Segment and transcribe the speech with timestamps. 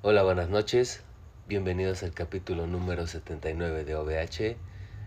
[0.00, 1.02] Hola, buenas noches.
[1.48, 4.56] Bienvenidos al capítulo número 79 de OVH.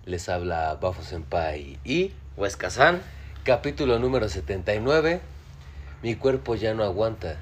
[0.04, 3.01] Les habla Bafo Senpai y Huescazán.
[3.46, 5.22] capítulo número 79.
[6.04, 7.38] Mi cuerpo ya no aguanta.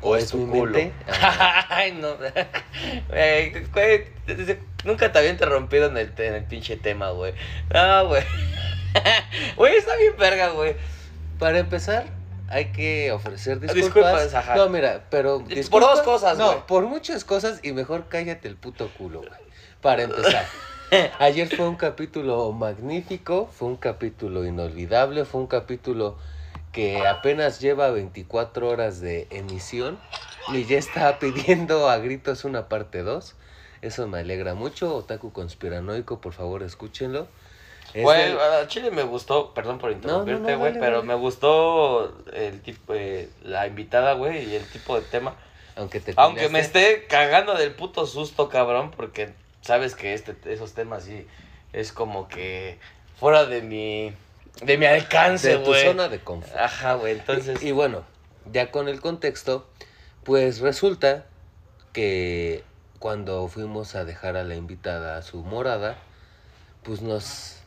[0.00, 0.78] O es tu culo.
[1.06, 1.66] Ajá.
[1.76, 2.16] Ay, no.
[4.86, 7.34] Nunca te había interrumpido en el, en el pinche tema, güey.
[7.70, 8.22] No, güey.
[9.56, 10.74] Güey, está bien verga, güey.
[11.38, 12.06] Para empezar,
[12.54, 13.84] hay que ofrecer disculpas.
[13.84, 14.54] Disculpas, ajá.
[14.54, 15.44] No, mira, pero.
[15.70, 19.40] Por dos cosas, No, por muchas cosas y mejor cállate el puto culo, güey.
[19.80, 20.46] Para empezar.
[21.18, 26.16] Ayer fue un capítulo magnífico, fue un capítulo inolvidable, fue un capítulo
[26.70, 29.98] que apenas lleva 24 horas de emisión
[30.52, 33.34] y ya está pidiendo a gritos una parte 2.
[33.82, 34.94] Eso me alegra mucho.
[34.94, 37.26] Otaku conspiranoico, por favor, escúchenlo.
[37.94, 42.92] Güey, a Chile me gustó, perdón por interrumpirte, no, güey, pero me gustó el tipo,
[42.94, 45.36] eh, la invitada, güey, y el tipo de tema.
[45.76, 50.74] aunque te Aunque me esté cagando del puto susto, cabrón, porque sabes que este, esos
[50.74, 51.26] temas sí
[51.72, 52.78] es como que
[53.18, 54.12] fuera de mi,
[54.62, 55.84] de mi alcance, de tu güey.
[55.84, 56.56] zona de confort.
[56.56, 57.62] Ajá, güey, entonces...
[57.62, 58.02] Y, y bueno,
[58.52, 59.66] ya con el contexto,
[60.24, 61.26] pues resulta
[61.92, 62.64] que
[62.98, 65.96] cuando fuimos a dejar a la invitada a su morada,
[66.82, 67.60] pues nos...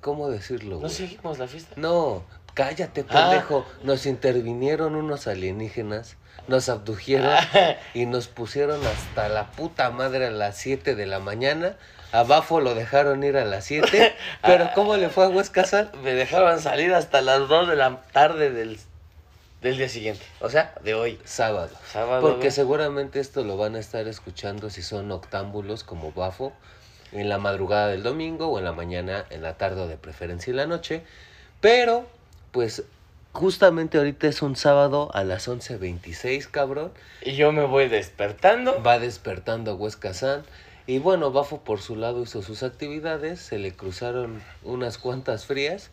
[0.00, 0.74] ¿Cómo decirlo?
[0.76, 0.90] ¿No güey?
[0.92, 1.74] seguimos la fiesta?
[1.76, 2.22] No,
[2.54, 3.30] cállate, Ah.
[3.30, 3.66] pendejo.
[3.82, 7.30] Nos intervinieron unos alienígenas, nos abdujeron
[7.94, 11.76] y nos pusieron hasta la puta madre a las 7 de la mañana.
[12.12, 14.14] A Bafo lo dejaron ir a las 7.
[14.42, 15.90] Pero ¿cómo le fue a Huescazán?
[16.02, 18.78] Me dejaban salir hasta las 2 de la tarde del,
[19.60, 20.24] del día siguiente.
[20.40, 21.20] O sea, de hoy.
[21.24, 21.70] Sábado.
[21.92, 22.22] Sábado.
[22.22, 26.54] Porque seguramente esto lo van a estar escuchando si son octámbulos como Bafo
[27.12, 30.50] en la madrugada del domingo o en la mañana, en la tarde o de preferencia
[30.50, 31.02] en la noche.
[31.60, 32.06] Pero,
[32.52, 32.84] pues,
[33.32, 36.92] justamente ahorita es un sábado a las 11.26, cabrón.
[37.22, 38.82] Y yo me voy despertando.
[38.82, 40.44] Va despertando Huesca San.
[40.86, 45.90] Y bueno, Bafo por su lado hizo sus actividades, se le cruzaron unas cuantas frías.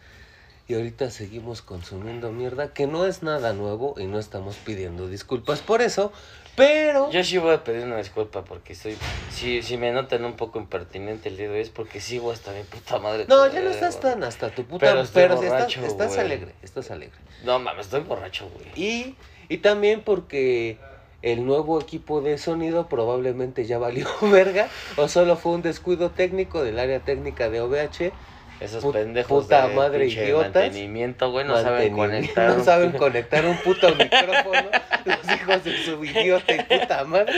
[0.68, 5.60] Y ahorita seguimos consumiendo mierda, que no es nada nuevo y no estamos pidiendo disculpas
[5.60, 6.12] por eso.
[6.56, 7.12] Pero...
[7.12, 8.98] Yo sí voy a pedir una disculpa porque estoy.
[9.30, 12.52] Si, si me notan un poco impertinente el día de hoy es porque sigo hasta
[12.54, 13.26] mi puta madre.
[13.28, 14.86] No, ya no estás tan hasta tu puta...
[14.86, 16.20] Pero Pero, estoy si borracho, estás, estás güey.
[16.20, 17.18] alegre, estás alegre.
[17.44, 18.68] No mames, estoy borracho, güey.
[18.76, 19.16] Y,
[19.50, 20.78] y también porque
[21.22, 26.64] el nuevo equipo de sonido probablemente ya valió verga o solo fue un descuido técnico
[26.64, 28.12] del área técnica de OVH.
[28.60, 30.54] Esos Put- pendejos puta de madre idiotas.
[30.54, 32.58] mantenimiento, güey, no saben conectar.
[32.58, 34.70] No saben conectar un puto micrófono.
[35.06, 37.34] Los hijos de su idiota y puta madre.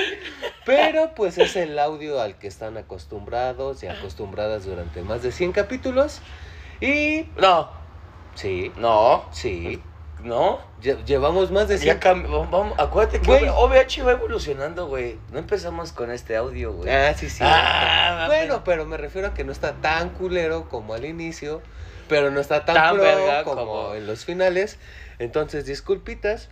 [0.65, 5.51] Pero pues es el audio al que están acostumbrados y acostumbradas durante más de 100
[5.53, 6.21] capítulos.
[6.81, 7.71] Y No,
[8.35, 9.81] sí, no, sí.
[10.23, 10.59] No.
[10.81, 13.47] lle- Llevamos más de 100 Ya cambi- vamos, vamos, acuérdate que Güey.
[13.49, 15.17] OVH va evolucionando, güey.
[15.31, 16.89] No empezamos con este audio, güey.
[16.93, 17.43] Ah, sí, sí.
[17.45, 21.61] Ah, bueno, pero me refiero a que no está tan culero como al inicio,
[22.09, 24.77] pero no está tan, Tan pro verga como, como- en los finales.
[25.19, 26.49] Entonces, disculpitas.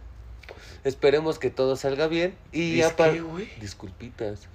[0.83, 2.35] Esperemos que todo salga bien.
[2.51, 3.13] Y ¿Dis ya para.
[3.13, 3.49] qué, güey?
[3.59, 4.47] Disculpitas.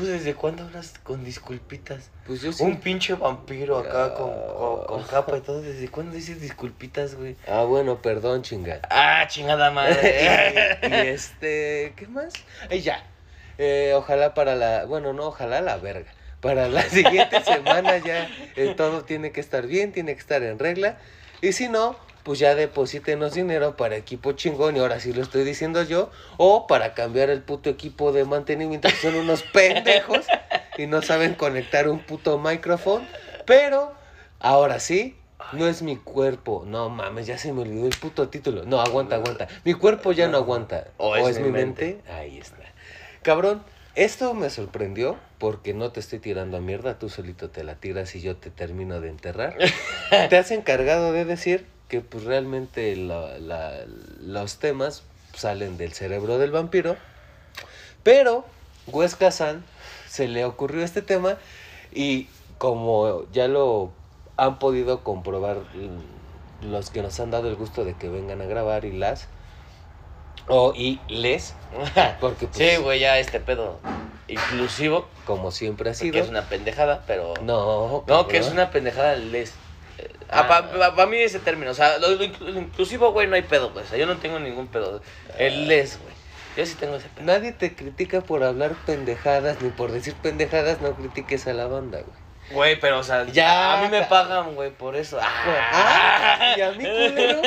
[0.00, 2.08] ¿Tú desde cuándo hablas con disculpitas?
[2.26, 2.62] Pues yo sí.
[2.62, 5.60] Un pinche vampiro acá con, con, con capa y todo.
[5.60, 7.36] ¿Desde cuándo dices disculpitas, güey?
[7.46, 8.80] Ah, bueno, perdón, chingada.
[8.88, 10.78] Ah, chingada madre.
[10.82, 12.32] y, y este, ¿qué más?
[12.70, 13.04] Y ya.
[13.58, 16.10] Eh, ojalá para la, bueno, no, ojalá la verga.
[16.40, 20.58] Para la siguiente semana ya eh, todo tiene que estar bien, tiene que estar en
[20.58, 20.96] regla.
[21.42, 25.44] Y si no, pues ya deposítenos dinero para equipo chingón, y ahora sí lo estoy
[25.44, 30.26] diciendo yo, o para cambiar el puto equipo de mantenimiento, que son unos pendejos
[30.76, 33.06] y no saben conectar un puto micrófono.
[33.46, 33.92] Pero,
[34.38, 35.16] ahora sí,
[35.52, 36.64] no es mi cuerpo.
[36.66, 38.64] No mames, ya se me olvidó el puto título.
[38.64, 39.48] No, aguanta, aguanta.
[39.64, 40.88] Mi cuerpo ya no aguanta.
[40.96, 42.00] O, es, mi mente.
[42.08, 42.56] Ahí está.
[43.22, 43.62] Cabrón,
[43.94, 46.98] esto me sorprendió porque no te estoy tirando a mierda.
[46.98, 49.56] Tú solito te la tiras y yo te termino de enterrar.
[50.30, 53.84] te has encargado de decir que pues realmente la- la-
[54.22, 55.02] los temas
[55.34, 56.96] salen del cerebro del vampiro.
[58.02, 58.44] Pero
[58.86, 59.62] Huesca San
[60.08, 61.36] se le ocurrió este tema
[61.92, 62.28] y
[62.58, 63.90] como ya lo
[64.36, 65.58] han podido comprobar
[66.62, 69.26] los que nos han dado el gusto de que vengan a grabar y las
[70.48, 71.54] o y les
[72.20, 73.78] porque pues, Sí, güey, ya este pedo
[74.28, 75.08] inclusivo.
[75.26, 77.34] como siempre ha Que sido es una pendejada, pero.
[77.42, 79.52] no No, que es una pendejada les.
[80.30, 80.46] Ah.
[80.94, 83.72] para mí ese término, o sea, lo, lo inclu- lo inclusivo, güey, no hay pedo,
[83.72, 83.86] pues.
[83.86, 85.02] O sea, yo no tengo ningún pedo.
[85.38, 86.14] El les, güey.
[86.56, 87.26] Yo sí tengo ese pedo.
[87.26, 92.00] nadie te critica por hablar pendejadas ni por decir pendejadas no critiques a la banda
[92.00, 95.20] güey Güey, pero, o sea, Ya, a mí me pagan, güey, por eso.
[95.22, 97.42] Ah, ¿y a mí, culero?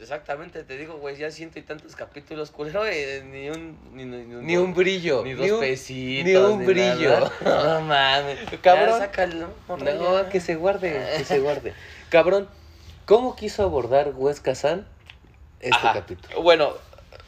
[0.00, 3.78] Exactamente, te digo, güey, ya ciento y tantos capítulos, culero, eh, ni un...
[3.92, 5.22] Ni, ni- ni- Ni un brillo.
[5.24, 6.24] Ni dos un- pesitos.
[6.24, 7.10] ni un brillo.
[7.10, 7.32] nada.
[7.78, 8.38] No mames.
[8.62, 8.88] Cabrón.
[8.88, 10.28] Ya, sácalo, morra, No, ya.
[10.30, 11.74] que se guarde, que se guarde.
[12.08, 12.48] Cabrón,
[13.04, 14.86] ¿cómo quiso abordar Wes Kazan
[15.60, 15.92] este Ajá.
[15.92, 16.40] capítulo?
[16.42, 16.72] Bueno,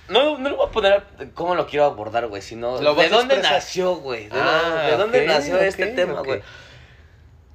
[0.08, 1.02] no, no lo voy a poner
[1.34, 3.52] cómo lo quiero abordar, güey, sino Lo de dónde expresar.
[3.58, 4.28] nació, güey.
[4.28, 6.40] De, Ah, dónde- de dónde ok, nació este tema, güey.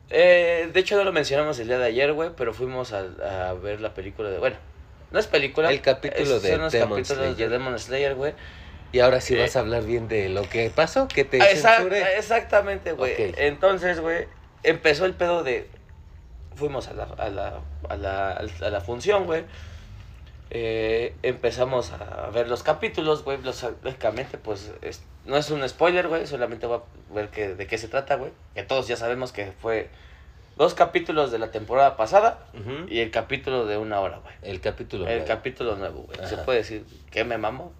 [0.10, 3.54] Eh, de hecho, no lo mencionamos el día de ayer, güey, pero fuimos a, a
[3.56, 4.38] ver la película de.
[4.40, 4.56] Bueno,
[5.12, 5.70] no es película.
[5.72, 7.38] El capítulo es- de son los Demon capítulos Slayer.
[7.38, 8.34] de Demon Slayer, güey.
[8.92, 9.42] Y ahora sí Eh.
[9.42, 12.18] vas a hablar bien de lo que pasó, que te Exact- censuré.
[12.18, 13.14] exactamente, güey.
[13.38, 14.28] Entonces, güey,
[14.64, 15.68] empezó el pedo de.
[16.56, 17.60] Fuimos a la, a la,
[17.90, 19.44] a la, a la función, güey.
[20.50, 23.38] Eh, empezamos a ver los capítulos, güey.
[23.84, 26.26] Lógicamente, pues es- no es un spoiler, güey.
[26.26, 28.32] Solamente voy a ver que, de qué se trata, güey.
[28.56, 29.90] Que todos ya sabemos que fue
[30.58, 32.40] dos capítulos de la temporada pasada
[32.90, 34.34] y el capítulo de una hora, güey.
[34.42, 35.06] El capítulo.
[35.08, 35.28] El nuevo.
[35.28, 36.28] capítulo nuevo, güey.
[36.28, 37.72] Se puede decir que me mamó.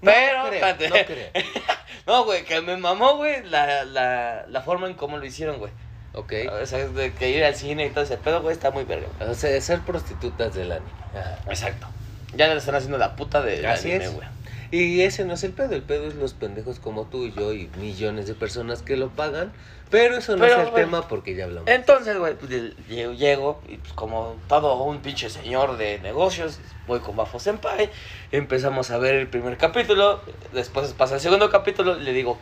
[0.00, 1.28] No Pero, creo, no creo.
[2.06, 5.70] No, güey, que me mamó, güey, la, la, la forma en cómo lo hicieron, güey.
[6.14, 6.32] Ok.
[6.60, 9.06] O sea, de que ir al cine y todo ese pedo, güey, está muy verga.
[9.20, 10.90] O sea, ser prostitutas del anime.
[11.14, 11.38] Ajá.
[11.46, 11.86] Exacto.
[12.34, 14.28] Ya le están haciendo la puta de Así anime, güey.
[14.72, 17.52] Y ese no es el pedo, el pedo es los pendejos como tú y yo
[17.52, 19.52] y millones de personas que lo pagan,
[19.90, 21.68] pero eso no Pero, es el güey, tema porque ya hablamos.
[21.68, 22.50] Entonces, güey, pues,
[22.88, 27.90] llego, llego y pues como todo un pinche señor de negocios, voy con Bafo Senpai,
[28.30, 30.22] empezamos a ver el primer capítulo,
[30.54, 32.38] después pasa el segundo capítulo y le digo,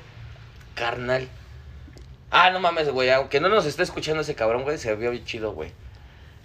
[0.74, 1.26] carnal.
[2.30, 5.24] Ah, no mames, güey, aunque no nos esté escuchando ese cabrón, güey, se vio bien
[5.24, 5.72] chido, güey.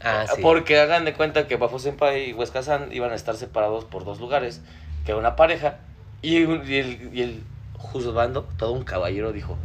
[0.02, 0.42] Ah, sí.
[0.42, 4.04] Porque hagan de cuenta que Bafo Senpai y Huesca San iban a estar separados por
[4.04, 4.62] dos lugares,
[5.06, 5.81] que era una pareja,
[6.22, 9.62] y, un- y el, y el juzgando, todo un caballero, dijo,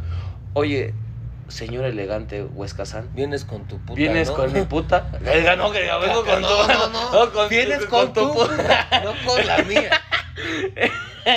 [0.53, 1.01] oye,
[1.51, 3.93] señor elegante Huesca San, Vienes con tu puta.
[3.95, 4.35] ¿vienes ¿no?
[4.35, 5.11] con mi puta?
[5.21, 6.67] Verga, no, que vengo con no, tu...
[6.67, 8.49] no, no, con- Vienes con, tu puta.
[8.89, 10.01] puta, no con la mía.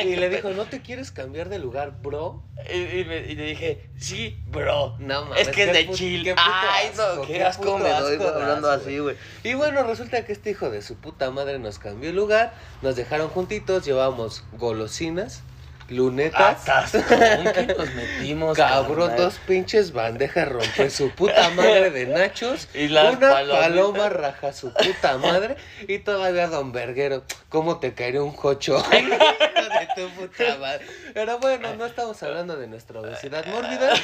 [0.05, 2.43] Y le dijo, ¿no te quieres cambiar de lugar, bro?
[2.73, 4.97] Y, y me- y le dije, sí, bro.
[4.99, 5.41] No mames.
[5.43, 5.87] Es que es qué de
[6.25, 9.01] qué puto Ay, no, qué, asco puto me doy asco hablando así, güey.
[9.01, 9.17] güey.
[9.43, 12.97] Y bueno, resulta que este hijo de su puta madre nos cambió el lugar, nos
[12.97, 15.43] dejaron juntitos, llevábamos golosinas,
[15.89, 16.63] lunetas.
[16.69, 18.57] Atascón que nos metimos.
[18.57, 19.17] Cabrón, carnal.
[19.17, 22.69] dos pinches bandejas rompe su puta madre de nachos.
[22.75, 23.61] Y las una palomitas.
[23.69, 25.57] paloma raja su puta madre.
[25.89, 27.23] Y todavía Don Verguero.
[27.49, 28.83] ¿Cómo te caería un jocho?
[28.95, 30.85] De tu puta madre.
[31.15, 33.95] Pero bueno, no estamos hablando de nuestra obesidad mórbida,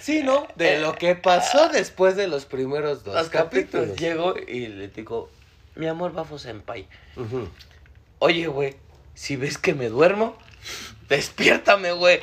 [0.00, 3.88] sino de lo que pasó después de los primeros dos Los capítulos.
[3.90, 3.98] capítulos.
[3.98, 5.30] Llego y le digo,
[5.74, 6.86] mi amor, Bafo Senpai.
[7.16, 7.48] Ujú.
[8.18, 8.76] Oye, güey,
[9.14, 10.36] si ves que me duermo,
[11.08, 12.20] despiértame, güey.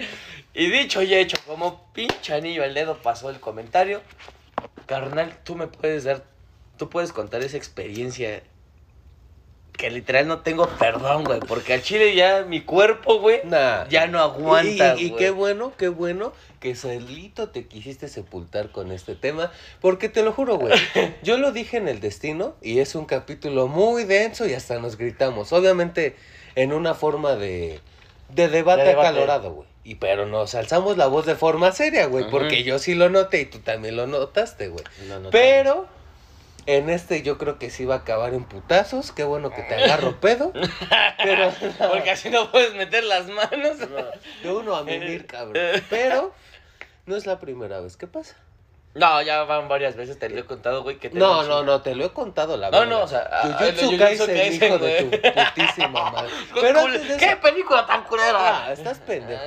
[0.54, 4.02] Y dicho y hecho, como pinche anillo al dedo pasó el comentario.
[4.86, 6.24] Carnal, tú me puedes dar,
[6.78, 8.44] tú puedes contar esa experiencia
[9.72, 11.40] que literal no tengo perdón, güey.
[11.40, 13.88] Porque al chile ya mi cuerpo, güey, Nah.
[13.88, 19.16] ya no aguanta, Y, qué bueno, qué bueno que solito te quisiste sepultar con este
[19.16, 20.74] tema, porque te lo juro, güey,
[21.24, 24.96] yo lo dije en el destino y es un capítulo muy denso y hasta nos
[24.96, 26.16] gritamos, obviamente
[26.54, 27.80] en una forma de,
[28.33, 29.07] de debate De debate.
[29.10, 29.68] acalorado, güey.
[29.83, 33.42] Y pero nos alzamos la voz de forma seria, güey, porque yo sí lo noté
[33.42, 34.83] y tú también lo notaste, güey.
[35.31, 35.88] Pero
[36.68, 39.74] en este yo creo que sí va a acabar en putazos, qué bueno que te
[39.75, 40.54] agarro pedo.
[41.24, 41.51] Pero
[41.89, 43.78] Porque así no puedes meter las manos.
[44.44, 45.81] de uno a mimir, cabrón.
[45.90, 46.31] Pero
[47.07, 48.35] no es la primera vez que pasa.
[48.94, 51.81] No, ya van varias veces, te lo he contado, güey, que te No, no, no,
[51.81, 52.92] te lo he contado la No, verdad.
[52.98, 55.21] no, o sea, ah, Jujutsu Kaisen, hijo de tu güey.
[55.45, 56.30] putísima madre.
[56.54, 58.66] Qué Pero antes de ¿Qué eso- película tan culera?
[58.68, 59.42] Ah, estás pendejo.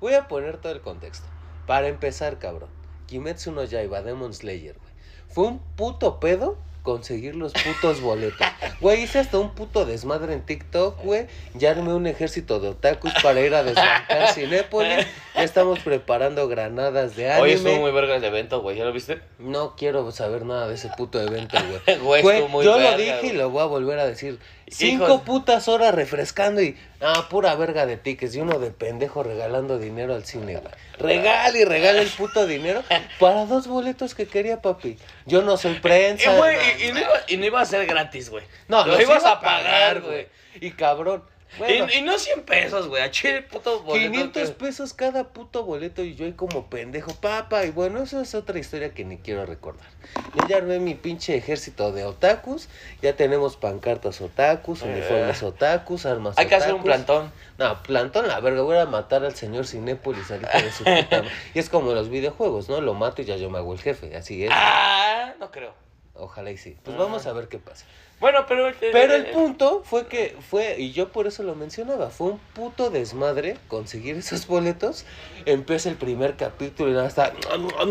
[0.00, 1.26] Voy a poner todo el contexto.
[1.66, 2.70] Para empezar, cabrón.
[3.06, 4.92] Kimetsu no Yaiba, Demon Slayer, güey.
[5.28, 8.46] Fue un puto pedo conseguir los putos boletos.
[8.80, 11.26] Güey, hice hasta un puto desmadre en TikTok, güey.
[11.54, 15.04] Ya armé un ejército de otakus para ir a desbancar Cinépolis.
[15.34, 17.42] Ya estamos preparando granadas de anime.
[17.42, 19.20] Hoy estuvo muy verga el evento, güey, ¿ya lo viste?
[19.40, 21.98] No quiero saber nada de ese puto evento, güey.
[22.06, 24.38] Güey, Güey, estuvo muy yo verga, lo dije y lo voy a volver a decir.
[24.68, 26.76] Cinco putas horas refrescando y.
[27.00, 28.34] Ah, pura verga de tickets.
[28.34, 30.72] Y uno de pendejo regalando dinero al cine, güey.
[30.98, 32.82] Regala y regala el puto dinero
[33.20, 34.98] para dos boletos que quería, papi.
[35.24, 36.36] Yo no soy Y, prensa.
[36.36, 38.44] güey, no, y, y no iba, y no iba a ser gratis, güey.
[38.68, 40.26] no, lo ibas iba a pagar, güey.
[40.60, 41.22] Y cabrón.
[41.58, 44.10] Bueno, Y, y no 100 pesos, güey, a chile puto boleto.
[44.12, 47.64] 500 que- pesos cada puto boleto y yo ahí como pendejo, papá.
[47.64, 49.86] Y bueno, eso es otra historia que ni quiero recordar.
[50.34, 52.68] Yo ya armé mi pinche ejército de otakus.
[53.00, 54.86] Ya tenemos pancartas otakus, Eh.
[54.86, 57.04] uniformes otakus, armas Hay que hacer un otakus.
[57.06, 57.32] plantón.
[57.58, 61.22] No, plantón, la verga, voy a matar al señor Cinépolis ahorita de su puta
[61.54, 62.80] Y es como los videojuegos, ¿no?
[62.80, 64.50] Lo mato y ya yo me hago el jefe, así es.
[64.52, 65.72] Ah, no creo.
[66.14, 66.76] Ojalá y sí.
[66.82, 67.00] Pues Ah.
[67.00, 67.84] vamos a ver qué pasa.
[68.18, 68.72] Bueno, pero...
[68.80, 72.88] Pero el punto fue que fue, y yo por eso lo mencionaba, fue un puto
[72.88, 75.04] desmadre conseguir esos boletos.
[75.44, 77.32] Empieza el primer capítulo y nada, está...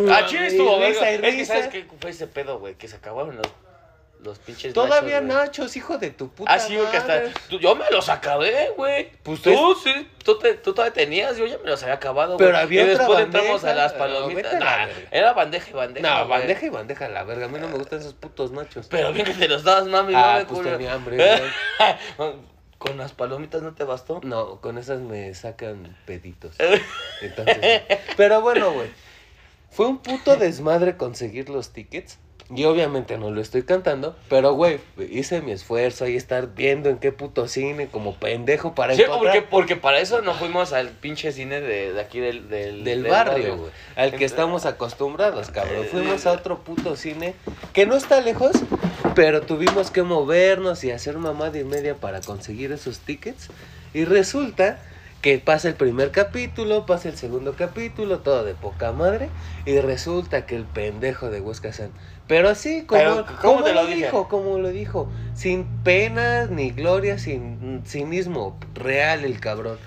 [0.09, 1.11] Ah, estuvo, verga.
[1.11, 1.45] Es que.
[1.45, 2.75] ¿sabes qué fue ese pedo, güey?
[2.75, 3.47] Que se acabaron los,
[4.25, 5.45] los pinches Todavía nachos, güey.
[5.47, 7.23] nachos, hijo de tu puta Ah, sí, güey, que hasta...
[7.47, 9.11] tú- yo me los acabé, güey.
[9.23, 12.45] Pues Tú, sí, tú, te- tú todavía tenías, yo ya me los había acabado, güey.
[12.47, 14.59] Pero había Y otra después entramos a las palomitas.
[14.59, 16.39] la era bandeja y bandeja, No, güey.
[16.39, 17.45] bandeja y bandeja, la verga.
[17.45, 18.87] A mí no me gustan esos putos nachos.
[18.89, 20.71] Pero bien que te los dabas, mami, ah, mami, pues culo.
[20.71, 21.17] tenía hambre,
[22.17, 22.33] güey.
[22.77, 24.19] Con las palomitas no te bastó.
[24.23, 26.55] No, con esas me sacan peditos.
[27.21, 27.81] Entonces,
[28.17, 28.89] pero bueno, güey.
[29.71, 32.17] Fue un puto desmadre conseguir los tickets.
[32.53, 36.99] Y obviamente no lo estoy cantando, pero güey, hice mi esfuerzo ahí estar viendo en
[36.99, 40.89] qué puto cine como pendejo para Sí, encontrar porque, porque para eso no fuimos al
[40.89, 45.49] pinche cine de, de aquí del, del, del barrio, güey, al que Entonces- estamos acostumbrados,
[45.49, 45.85] cabrón.
[45.85, 47.33] Eh, Fuimos a otro puto cine
[47.73, 48.51] que no está lejos,
[49.15, 53.47] pero tuvimos que movernos y hacer mamada y media para conseguir esos tickets.
[53.95, 54.77] Y resulta
[55.21, 59.29] que pasa el primer capítulo, pasa el segundo capítulo, todo de poca madre,
[59.65, 61.89] y resulta que el pendejo de Huesca San.
[62.27, 66.71] Pero así, como, Pero, ¿cómo como te lo dijo, como lo dijo, sin penas ni
[66.71, 69.77] gloria, sin cinismo, real el cabrón.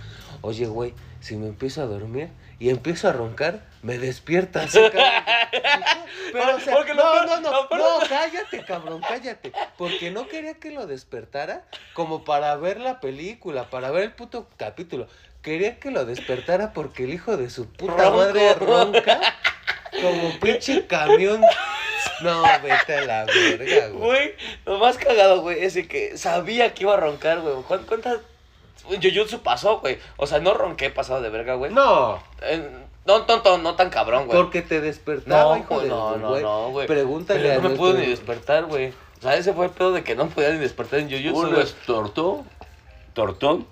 [0.41, 2.29] Oye, güey, si me empiezo a dormir
[2.61, 4.63] y empiezo a roncar, me despierta.
[4.63, 5.05] así, cabrón.
[6.33, 9.53] Pero, o sea, no, no, no, peor- no, cállate, cabrón, cállate.
[9.77, 11.65] Porque no quería que lo despertara
[11.95, 15.09] como para ver la película, para ver el puto capítulo.
[15.43, 18.17] Quería que lo despertara porque el hijo de su puta Ronco.
[18.17, 19.21] madre ronca
[20.01, 21.43] como pinche camión.
[22.23, 23.93] No, vete a la verga, güey.
[23.93, 24.35] Güey,
[24.67, 27.55] lo más cagado, güey, es de que sabía que iba a roncar, güey.
[27.67, 28.19] ¿Cuán- ¿Cuántas
[28.85, 29.99] Jujutsu pasó, güey?
[30.17, 31.73] O sea, no ronqué pasado de verga, güey.
[31.73, 32.69] No, Eh,
[33.07, 34.39] no, no, no, no tan cabrón, güey.
[34.39, 36.43] porque te despertaba, No, hijo de no, no, güey.
[36.43, 36.87] no, güey.
[36.87, 38.93] Pregúntale Pero a no me pude nuestro- ni despertar, güey.
[39.19, 41.55] O sea, ese fue el pedo de que no podía ni despertar en Jujutsu, ¿Un
[41.55, 41.67] güey.
[41.87, 42.49] tortón?
[43.15, 43.67] ¿Tortón?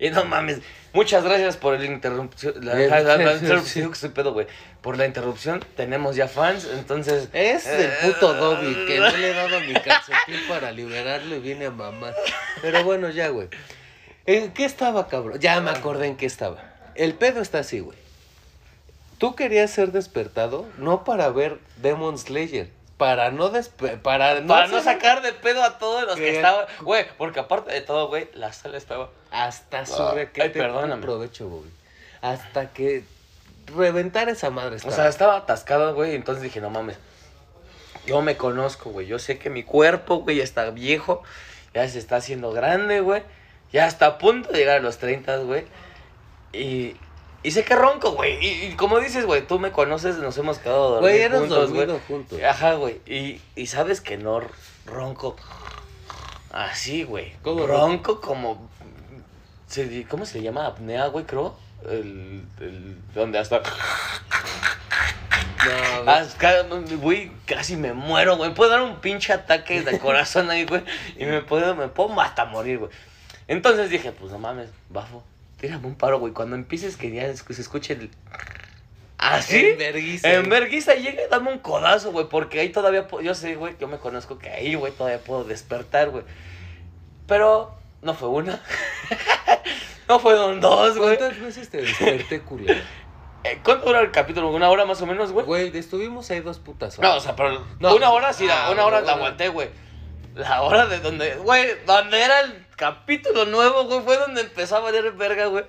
[0.00, 0.60] Y no mames,
[0.92, 2.54] muchas gracias por la interrupción.
[2.64, 4.46] La, Eh, la- la- la sí, interrupción, que estoy pedo, güey.
[4.80, 7.28] Por la interrupción, tenemos ya fans, entonces.
[7.32, 11.40] Es el Eh, puto Dobby que no le he dado mi calcetín para liberarlo y
[11.40, 12.14] viene a mamar.
[12.62, 13.48] Pero bueno, ya, güey.
[14.26, 15.38] ¿En qué estaba, cabrón?
[15.40, 16.62] Ya me acordé en qué estaba.
[16.94, 17.96] El pedo está así, güey.
[19.18, 24.66] Tú querías ser despertado no para ver Demon Slayer, para no despe para no, Para
[24.66, 26.66] no sacar de pedo a todos los que Que- estaban.
[26.82, 29.08] Güey, porque aparte de todo, güey, la sala estaba.
[29.30, 31.00] hasta su Ah, requete ay, perdóname.
[31.00, 31.70] provecho, güey.
[32.20, 33.04] Hasta que
[33.74, 34.94] reventar esa madre O estaba.
[34.94, 36.14] sea, estaba atascado, güey.
[36.14, 36.96] Entonces dije, no mames.
[38.06, 39.06] Yo me conozco, güey.
[39.06, 41.22] Yo sé que mi cuerpo, güey, ya está viejo.
[41.74, 43.22] Ya se está haciendo grande, güey.
[43.72, 45.66] Ya está a punto de llegar a los 30, güey.
[46.54, 46.96] Y,
[47.42, 48.44] y sé que ronco, güey.
[48.44, 51.40] Y, y como dices, güey, tú me conoces, nos hemos quedado a dormir Güey, eras
[51.40, 51.98] juntos, güey.
[52.08, 52.42] juntos.
[52.42, 53.00] Ajá, güey.
[53.06, 54.40] Y, y sabes que no
[54.86, 55.36] ronco
[56.52, 57.34] así, güey.
[57.42, 58.68] ¿Cómo ronco como...
[59.66, 60.66] se- ¿Cómo se llama?
[60.66, 61.56] Apnea, güey, creo.
[61.88, 63.62] El, el, donde hasta...
[65.64, 68.54] No, Güey, casi me muero, güey.
[68.54, 70.82] Puedo dar un pinche ataque de corazón ahí, güey.
[71.16, 72.90] Y me puedo, me puedo hasta morir, güey.
[73.48, 75.22] Entonces dije, pues no mames, bafo.
[75.60, 76.32] Tírame un paro, güey.
[76.32, 78.10] Cuando empieces que ya se escuche el.
[79.18, 79.56] ¿Así?
[79.66, 80.32] En vergüenza.
[80.32, 82.28] En vergüenza llega y dame un codazo, güey.
[82.28, 83.24] Porque ahí todavía puedo.
[83.24, 86.24] Yo sé, güey, yo me conozco que ahí, güey, todavía puedo despertar, güey.
[87.26, 88.62] Pero no fue una.
[90.08, 91.16] no fueron dos, güey.
[91.18, 92.80] ¿Cuántas veces te desperté, culero?
[93.44, 94.50] Eh, ¿Cuánto dura el capítulo?
[94.50, 95.44] ¿Una hora más o menos, güey?
[95.46, 97.10] Güey, estuvimos ahí dos putas horas.
[97.10, 97.96] No, o sea, pero No.
[97.96, 99.68] una hora sí, Ah, una hora la aguanté, güey.
[100.34, 104.80] La hora de donde, güey, donde era el capítulo nuevo, güey, fue donde empezó a
[104.80, 105.64] valer verga, güey.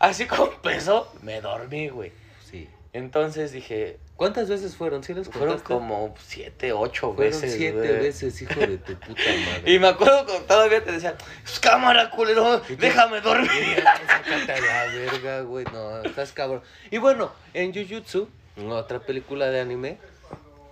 [0.00, 2.10] Así como empezó, me dormí, güey.
[2.50, 2.68] Sí.
[2.92, 5.04] Entonces dije, ¿Cuántas veces fueron?
[5.04, 5.72] ¿Sí las fueron contaste?
[5.72, 9.72] como siete, ocho Fueron veces, siete veces, hijo de tu puta madre.
[9.72, 11.14] Y me acuerdo que todavía te decían,
[11.60, 13.48] cámara, culero, déjame dormir.
[14.08, 15.64] Sácate a la verga, güey.
[15.72, 16.62] No, estás cabrón.
[16.90, 18.28] Y bueno, en Jujutsu,
[18.68, 19.98] otra película de anime,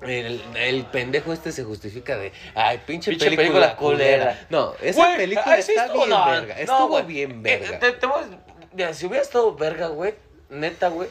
[0.03, 4.47] el, el pendejo este se justifica de, ay, pinche, Pinche película, película culera.
[4.51, 6.61] No, esa película está bien no, verga.
[6.61, 7.79] Estuvo bien Eh, verga.
[7.79, 8.39] te- te voy a-
[8.75, 10.15] mira, si hubiera estado verga, güey,
[10.51, 11.09] neta, güey,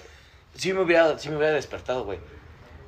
[0.55, 2.19] sí me hubiera, sí me hubiera despertado, güey.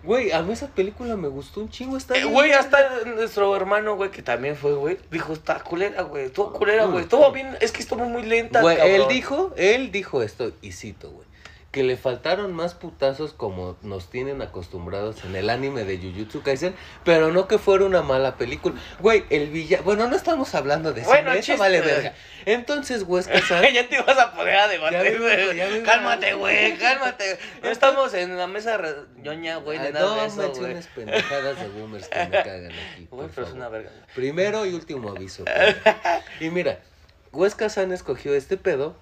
[0.03, 1.97] Güey, a mí esa película me gustó un chingo.
[1.97, 6.25] Está Eh, Güey, hasta nuestro hermano, güey, que también fue, güey, dijo, está culera, güey,
[6.25, 10.21] estuvo culera, güey, estuvo bien, es que estuvo muy lenta, Güey, él dijo, él dijo
[10.21, 11.26] esto, y cito, güey.
[11.71, 16.73] Que le faltaron más putazos como nos tienen acostumbrados en el anime de Jujutsu Kaisen,
[17.03, 18.75] pero no que fuera una mala película.
[18.99, 22.13] Güey, el villano, bueno, no estamos hablando de Bueno, cine, eso vale verga.
[22.45, 25.83] Entonces, Huesca San, ya te ibas a poner a debatir, güey.
[25.83, 27.37] Cálmate, güey, cálmate.
[27.61, 28.79] No estamos en la mesa
[29.17, 30.47] ñoña, güey, de nada no de eso, güey.
[30.47, 33.07] menciones pendejadas de boomers que me cagan aquí.
[33.17, 33.53] Güey, pero es favor.
[33.53, 33.91] una verga.
[34.15, 35.43] Primero y último aviso.
[36.39, 36.79] y mira,
[37.31, 38.95] Huesca San escogió este pedo,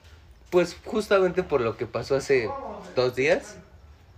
[0.55, 2.49] pues justamente por lo que pasó hace
[2.95, 3.57] dos días.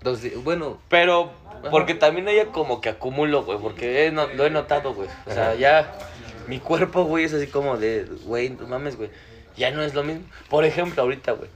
[0.03, 1.31] Dos di- bueno, Pero,
[1.71, 5.09] porque también ella como que acumulo, güey, porque he no- lo he notado, güey.
[5.25, 5.97] O sea, ya
[6.45, 9.09] mi cuerpo, güey, es así como de, güey, no mames, güey.
[9.55, 10.25] Ya no es lo mismo.
[10.47, 11.49] Por ejemplo, ahorita, güey.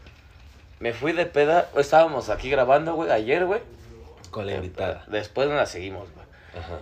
[0.80, 3.62] Me fui de peda, estábamos aquí grabando, güey, ayer, güey.
[4.32, 5.06] con la invitada.
[5.10, 6.26] Después nos la seguimos, güey.
[6.58, 6.80] Ajá.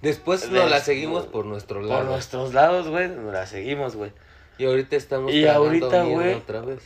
[0.00, 2.00] Después nos la seguimos por nuestro lado.
[2.00, 4.10] Por nuestros lados, güey, nos la seguimos, güey.
[4.58, 6.34] Y ahorita estamos Y ahorita, güey.
[6.34, 6.80] otra vez.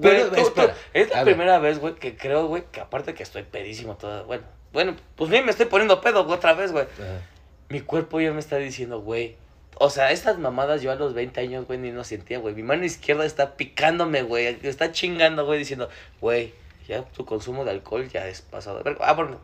[0.00, 1.34] Pero, Pero, espera, es la ver.
[1.34, 5.30] primera vez, güey, que creo, güey, que aparte que estoy pedísimo toda, bueno, bueno, pues
[5.30, 6.84] bien me estoy poniendo pedo otra vez, güey.
[6.84, 7.20] Ajá.
[7.68, 9.36] Mi cuerpo ya me está diciendo, güey.
[9.78, 12.54] O sea, estas mamadas yo a los 20 años, güey, ni no sentía, güey.
[12.54, 14.58] Mi mano izquierda está picándome, güey.
[14.62, 15.88] Está chingando, güey, diciendo,
[16.20, 16.54] güey,
[16.88, 18.78] ya tu consumo de alcohol ya es pasado.
[18.78, 19.04] de verga".
[19.06, 19.40] Ah, bueno.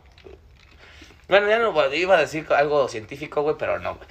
[1.27, 4.07] Bueno, ya no iba a decir algo científico, güey, pero no, güey.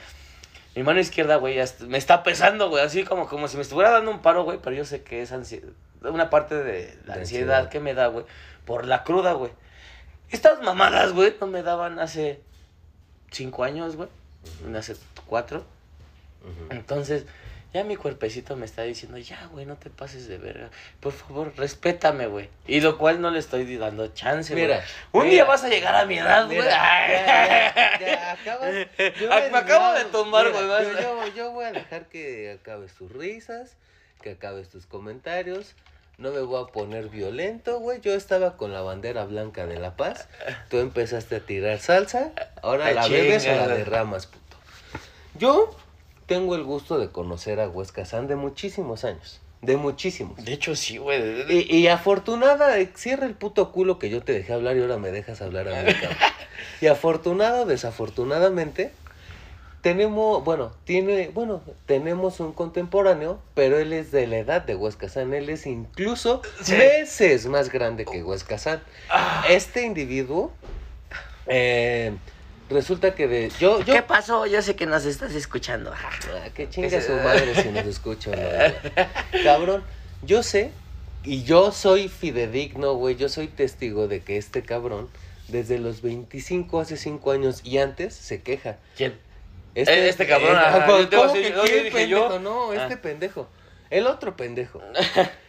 [0.75, 2.85] Mi mano izquierda, güey, ya me está pesando, güey.
[2.85, 4.59] Así como, como si me estuviera dando un paro, güey.
[4.63, 5.69] Pero yo sé que es ansiedad.
[6.05, 8.25] Una parte de la De ansiedad, que me da, güey.
[8.65, 9.53] Por la cruda, güey.
[10.31, 12.41] Estas mamadas, güey, no me daban hace
[13.31, 14.09] cinco años, güey.
[14.75, 15.65] Hace cuatro.
[16.71, 17.27] Entonces,
[17.73, 20.69] ya mi cuerpecito me está diciendo, ya, güey, no te pases de verga.
[21.01, 22.51] Por favor, respétame, güey.
[22.67, 24.67] Y lo cual no le estoy dando chance, güey.
[24.67, 25.33] Mira, Un mira.
[25.33, 26.61] día vas a llegar a mi edad, güey.
[26.61, 28.75] Acabas.
[29.51, 33.77] me acabo de mira, güey, yo, yo voy a dejar que acabes tus risas,
[34.21, 35.75] que acabes tus comentarios.
[36.19, 38.00] No me voy a poner violento, güey.
[38.00, 40.28] Yo estaba con la bandera blanca de la paz.
[40.69, 42.33] Tú empezaste a tirar salsa.
[42.62, 44.57] Ahora Ay, la bebes o la derramas, puto.
[45.38, 45.75] Yo
[46.26, 49.40] tengo el gusto de conocer a Huesca San de muchísimos años.
[49.62, 50.45] De muchísimos.
[50.45, 51.21] De hecho, sí, güey.
[51.49, 54.99] Y, y afortunada, eh, cierra el puto culo que yo te dejé hablar y ahora
[54.99, 55.92] me dejas hablar a mí.
[56.81, 58.92] Y afortunado, desafortunadamente,
[59.83, 65.09] tenemos, bueno, tiene, bueno, tenemos un contemporáneo, pero él es de la edad de Huesca
[65.09, 66.77] San, él es incluso Sí.
[66.77, 68.81] veces más grande que Huesca San.
[69.11, 70.53] Ah, Este individuo,
[71.47, 72.12] eh,
[72.71, 74.47] resulta que de, yo, yo, ¿Qué pasó?
[74.47, 75.92] Yo sé que nos estás escuchando.
[75.92, 79.03] Ah, que chinga su madre si nos escucha no.
[79.45, 79.83] Cabrón,
[80.23, 80.71] yo sé,
[81.25, 85.09] y yo soy fidedigno, güey, yo soy testigo de que este cabrón,
[85.49, 88.77] desde los 25, hace 5 años y antes, se queja.
[88.97, 89.18] ¿Quién?
[89.75, 92.29] Eh, este cabrón, ajá, ¿cómo yo te iba a que decir, yo quién, dije yo.
[92.29, 92.39] pendejo?
[92.41, 93.03] No, este Ah.
[93.03, 93.49] pendejo.
[93.91, 94.81] El otro pendejo.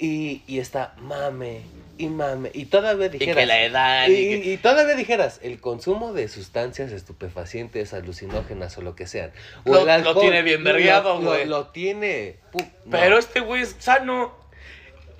[0.00, 1.62] Y, y está mame,
[1.96, 3.36] y mame, y todavía Y dijeras...
[3.36, 4.06] que la edad.
[4.06, 9.08] Y, y que- y todavía dijeras, el consumo de sustancias estupefacientes, alucinógenas o lo que
[9.08, 9.32] sean.
[9.66, 11.46] o Lo- el lo tiene bien vergueado, güey.
[11.46, 12.36] Lo, tiene.
[12.84, 12.96] no.
[12.96, 14.32] Pero este güey es sano.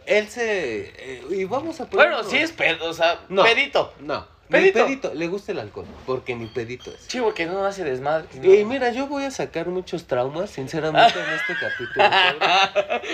[0.06, 0.92] Él se.
[0.96, 2.10] eh, y vamos a poner.
[2.10, 3.42] Bueno, sí es pedo, o sea, No.
[3.42, 3.92] pedito.
[3.98, 4.78] No, Pedito.
[4.78, 5.14] Ni pedito.
[5.14, 7.06] Le gusta el alcohol, porque ni pedito es.
[7.08, 8.26] Chivo que no hace desmadre.
[8.42, 12.04] Y mira, yo voy a sacar muchos traumas, sinceramente, en este capítulo.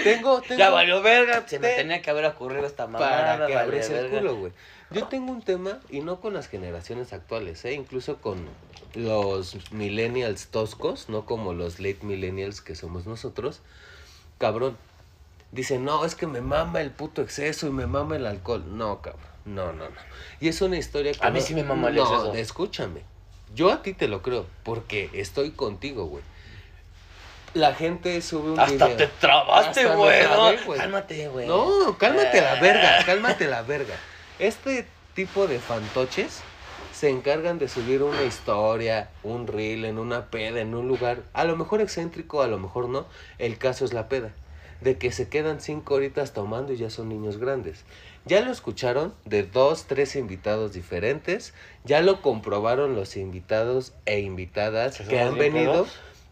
[0.05, 0.59] Tengo, tengo.
[0.59, 3.35] Ya valió verga, se me Te- tenía que haber ocurrido esta mamada.
[3.37, 4.18] para que abres el verga.
[4.18, 4.53] culo, güey.
[4.90, 7.73] Yo tengo un tema, y no con las generaciones actuales, ¿eh?
[7.73, 8.47] incluso con
[8.94, 13.61] los millennials toscos, no como los late millennials que somos nosotros.
[14.38, 14.77] Cabrón,
[15.51, 18.64] dicen, no, es que me mama el puto exceso y me mama el alcohol.
[18.77, 19.97] No, cabrón, no, no, no.
[20.41, 21.25] Y es una historia que...
[21.27, 22.35] A mí no- sí me mama el no, exceso.
[22.35, 23.03] escúchame.
[23.55, 26.25] Yo a ti te lo creo, porque estoy contigo, güey.
[27.55, 28.97] La gente sube un Hasta video.
[28.97, 30.23] te trabaste, Hasta güey.
[30.25, 30.75] ¿no?
[30.77, 31.47] Cálmate, güey.
[31.47, 33.95] No, cálmate la verga, cálmate la verga.
[34.41, 36.41] Este tipo de fantoches
[36.93, 41.45] se encargan de subir una historia, un reel en una peda, en un lugar, a
[41.45, 43.07] lo mejor excéntrico, a lo mejor no.
[43.39, 44.33] El caso es la peda.
[44.81, 47.85] De que se quedan cinco horitas tomando y ya son niños grandes.
[48.27, 51.53] Ya lo escucharon de dos, tres invitados diferentes.
[51.85, 55.87] Ya lo comprobaron los invitados e invitadas ¿Que han venido.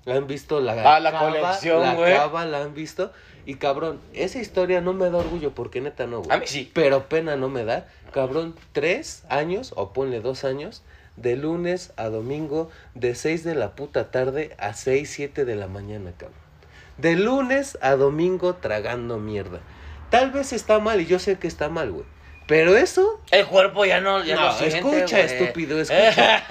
[0.06, 2.14] Han visto la, Ah, la colección, la güey.
[2.14, 3.12] cava, la han visto.
[3.44, 6.30] Y cabrón, esa historia no me da orgullo porque neta no, güey.
[6.36, 6.70] A mí sí.
[6.72, 7.86] Pero pena no me da.
[8.12, 10.82] Cabrón, tres años, o ponle dos años,
[11.16, 15.66] de lunes a domingo, de seis de la puta tarde a seis, siete de la
[15.66, 16.38] mañana, cabrón.
[16.98, 19.60] De lunes a domingo tragando mierda.
[20.12, 22.04] Tal vez está mal, y yo sé que está mal, güey.
[22.46, 26.44] Pero eso, El cuerpo ya no, ya No, lo siente, escucha, estúpido, escucha.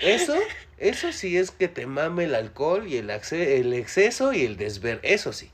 [0.00, 0.34] eso,
[0.78, 4.98] eso sí es que te mame el alcohol y el, el exceso y el desver.
[5.02, 5.50] Eso sí.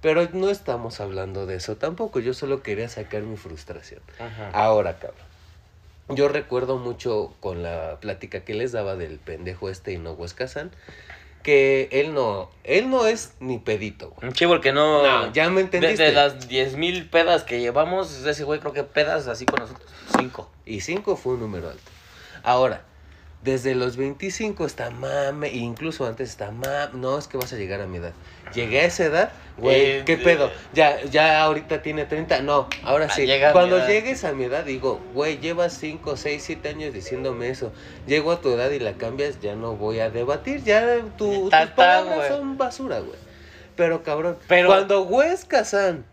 [0.00, 2.20] Pero no estamos hablando de eso tampoco.
[2.20, 4.00] Yo solo quería sacar mi frustración.
[4.20, 4.50] Ajá.
[4.52, 5.26] Ahora, cabrón.
[6.10, 10.70] Yo recuerdo mucho con la plática que les daba del pendejo este y no Huescazán,
[11.44, 14.32] que él no, él no es ni pedito, güey.
[14.34, 15.02] Sí, porque no.
[15.04, 16.02] No, ya me de, entendiste.
[16.02, 19.88] de las 10.000 pedas que llevamos, ese güey creo que pedas así con nosotros.
[20.18, 20.50] Cinco.
[20.66, 21.90] Y 5 fue un número alto.
[22.42, 22.82] Ahora,
[23.44, 26.88] desde los 25 está mame, e incluso antes está mame.
[26.94, 28.12] No, es que vas a llegar a mi edad.
[28.54, 30.50] Llegué a esa edad, güey, Eh, ¿qué pedo?
[30.72, 32.40] Ya, ya ahorita tiene 30.
[32.40, 33.28] No, ahora Ah, sí.
[33.52, 37.72] Cuando llegues a mi edad, digo, güey, llevas 5, 6, 7 años diciéndome eso.
[38.06, 40.62] Llego a tu edad y la cambias, ya no voy a debatir.
[40.64, 43.18] Ya tu, tus palabras son basura, güey.
[43.76, 46.04] Pero cabrón, Pero- cuando Wes Kazan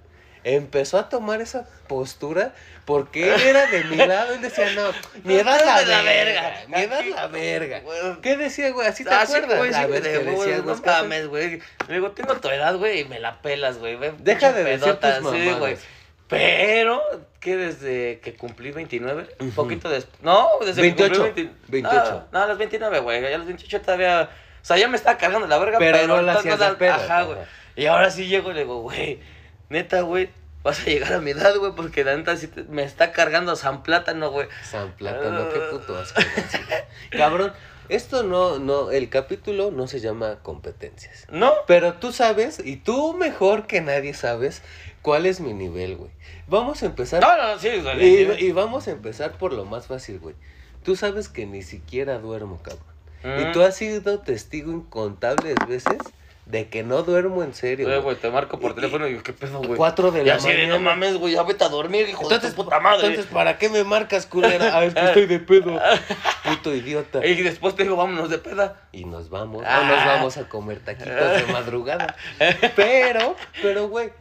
[0.43, 2.53] empezó a tomar esa postura,
[2.85, 4.89] porque él era de mi lado, él decía, no,
[5.23, 7.79] mi edad es la, la verga, mi edad la verga.
[7.81, 8.21] Güey.
[8.21, 8.87] ¿Qué decía, güey?
[8.87, 9.57] ¿Así te Ah, sí, acuerdas?
[9.59, 11.01] güey, sí, A ver, de ¿qué huevos, decía no Wes Kazan?
[11.03, 11.59] mames, güey.
[11.87, 13.97] Le digo, tengo tu edad, güey, y me la pelas, güey.
[14.19, 15.59] Deja de decir tus sí, mamadas.
[15.59, 15.77] güey.
[16.27, 17.01] Pero,
[17.41, 19.55] que desde que cumplí 29, un Ujú.
[19.55, 20.21] poquito después.
[20.23, 22.11] No, desde 28, que cumplí 20 28.
[22.31, 23.21] No, no, a los 29, güey.
[23.21, 24.29] Ya los 28 todavía.
[24.61, 26.39] O sea, ya me estaba cargando la verga, Pero pero, no la
[26.77, 27.37] pedo, Ajá, güey.
[27.75, 29.19] Y ahora sí llego y le digo, güey,
[29.71, 30.29] neta, güey,
[30.63, 33.55] vas a llegar a mi edad, güey, porque la neta sí te- me está cargando
[33.55, 34.47] San Plátano, güey.
[34.63, 36.21] San Plátano, qué puto asco.
[37.11, 37.53] Cabrón,
[37.89, 41.25] esto no, no, el capítulo no se llama competencias.
[41.31, 41.51] ¿No?
[41.67, 44.61] Pero tú sabes, y tú mejor que nadie sabes,
[45.01, 46.11] cuál es mi nivel, güey.
[46.47, 47.21] Vamos a empezar.
[47.21, 48.45] No, no, sí, Y, güey.
[48.45, 50.35] y vamos a empezar por lo más fácil, güey.
[50.83, 52.85] Tú sabes que ni siquiera duermo, cabrón.
[53.23, 53.51] Y Mm.
[53.51, 55.97] tú has sido testigo incontables veces
[56.51, 57.87] de que no duermo en serio.
[57.87, 58.15] Güey, güey.
[58.17, 59.75] te marco por teléfono y yo, ¿qué pedo, güey?
[59.75, 60.67] Cuatro de Y la de, mañana.
[60.67, 63.07] no mames, güey, ya vete a dormir, hijo Entonces, de tu puta madre.
[63.07, 64.69] entonces, ¿para qué me marcas, culera?
[64.73, 65.79] Ah, es que estoy de pedo.
[66.43, 67.25] Puto idiota.
[67.25, 68.81] Y después te digo, vámonos de peda.
[68.91, 69.63] Y nos vamos.
[69.65, 69.79] Ah.
[69.81, 72.15] O nos vamos a comer taquitos de madrugada.
[72.75, 74.11] Pero, pero, güey,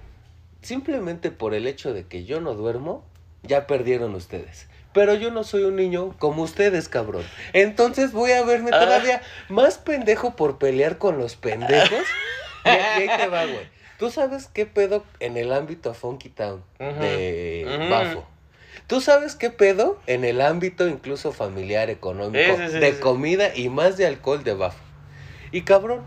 [0.63, 3.05] simplemente por el hecho de que yo no duermo,
[3.43, 4.69] ya perdieron ustedes.
[4.93, 7.25] Pero yo no soy un niño como ustedes, cabrón.
[7.53, 8.81] Entonces voy a verme Ah.
[8.81, 12.05] todavía más pendejo por pelear con los pendejos.
[12.63, 13.67] Y, ahí te va, güey.
[13.99, 17.89] ¿Tú sabes qué pedo en el ámbito Funky Town de Ujú.
[17.91, 18.27] Bafo?
[18.87, 23.55] ¿Tú sabes qué pedo en el ámbito incluso familiar, económico, Sí, sí, sí, de comida
[23.57, 24.79] y más de alcohol de Bafo?
[25.53, 26.03] Y cabrón,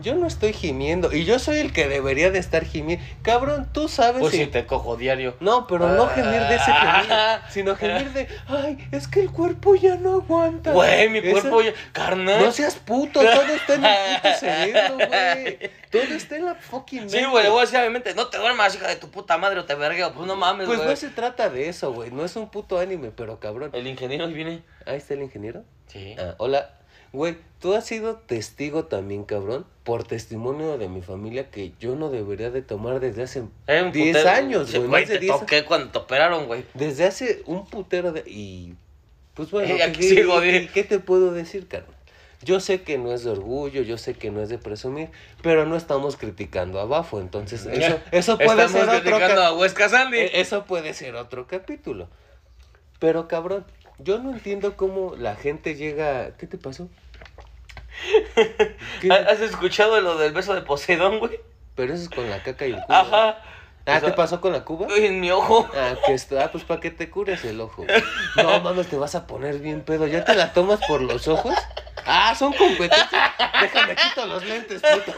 [0.00, 1.12] yo no estoy gimiendo.
[1.12, 3.04] Y yo soy el que debería de estar gimiendo.
[3.22, 5.36] Cabrón, tú sabes Pues si- si te cojo diario.
[5.40, 7.42] No, pero no gemir de ese gemir, Ah.
[7.50, 10.72] sino gemir de, ay, es que el cuerpo ya no aguanta.
[10.72, 11.72] Güey, mi Esa- cuerpo ya.
[11.92, 12.44] Carnal.
[12.44, 15.58] No seas puto, todo está en el puto cerebro, güey.
[15.90, 17.30] Todo está en la fucking Sí, mente.
[17.30, 19.38] güey, le voy a decir a mi mente, no te duermas, hija de tu puta
[19.38, 20.12] madre, o te vergueo.
[20.12, 20.90] Pues no mames, Pues güey.
[20.90, 22.10] no se trata de eso, güey.
[22.10, 23.70] No es un puto anime, pero cabrón.
[23.72, 24.62] El ingeniero ahí viene.
[24.86, 25.64] Ahí está el ingeniero.
[25.86, 26.14] Sí.
[26.18, 26.70] Ah, hola.
[27.12, 32.10] Güey, tú has sido testigo también, cabrón, por testimonio de mi familia que yo no
[32.10, 34.30] debería de tomar desde hace Eh, un 10 putero.
[34.30, 34.88] años, güey.
[34.88, 36.64] Más de te 10 toqué cuando te operaron, güey.
[36.74, 38.24] Desde hace un putero de...
[38.26, 38.74] Y...
[39.34, 40.70] Pues bueno, Y ¿qué, sigo, qué- bien.
[40.74, 41.94] qué te puedo decir, carnal?
[42.44, 45.08] Yo sé que no es de orgullo, yo sé que no es de presumir,
[45.42, 49.00] pero no estamos criticando a Bafo, entonces eso, eso puede Estamos ser otro...
[49.00, 50.18] criticando ca- a Huesca Sandy.
[50.18, 52.08] E- Eso puede ser otro capítulo.
[53.00, 53.64] Pero cabrón,
[53.98, 56.36] yo no entiendo cómo la gente llega...
[56.36, 56.88] ¿Qué te pasó?
[59.00, 59.12] ¿Qué?
[59.12, 61.40] ¿Has escuchado lo del beso de Poseidón, güey?
[61.74, 62.96] Pero eso es con la caca y el culo.
[62.98, 63.38] Ajá.
[63.86, 64.86] Ah, Eso- ¿te pasó con la cuba?
[64.96, 65.68] En mi ojo.
[65.74, 67.86] Ah, que está, ah, pues para que te cures el ojo.
[68.36, 70.06] No, mames, te vas a poner bien pedo.
[70.06, 71.54] ¿Ya te la tomas por los ojos?
[72.04, 73.08] Ah, son competencias.
[73.60, 75.12] Déjame quito los lentes, puto.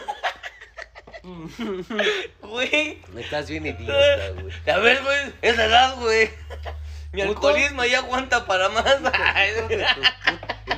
[2.42, 2.98] Güey.
[3.12, 4.52] Me estás bien idiota, güey.
[4.74, 6.30] A ver, güey, es la edad, güey.
[7.12, 9.00] Mi alcoholismo ya aguanta para más.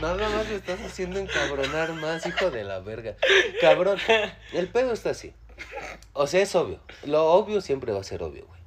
[0.00, 3.16] Nada más me estás haciendo encabronar más, hijo de la verga.
[3.60, 3.98] Cabrón,
[4.52, 5.34] el pedo está así.
[6.14, 6.80] O sea, es obvio.
[7.04, 8.60] Lo obvio siempre va a ser obvio, güey.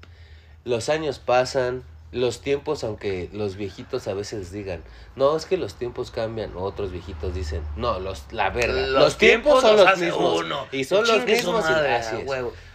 [0.64, 4.84] Los años pasan, los tiempos, aunque los viejitos a veces digan,
[5.16, 8.88] no, es que los tiempos cambian, o otros viejitos dicen, no, los, la verga.
[8.88, 10.40] Los, tiempos, son los mismos.
[10.42, 10.68] uno.
[10.72, 11.66] Y son los mismos.
[11.70, 12.26] y así es.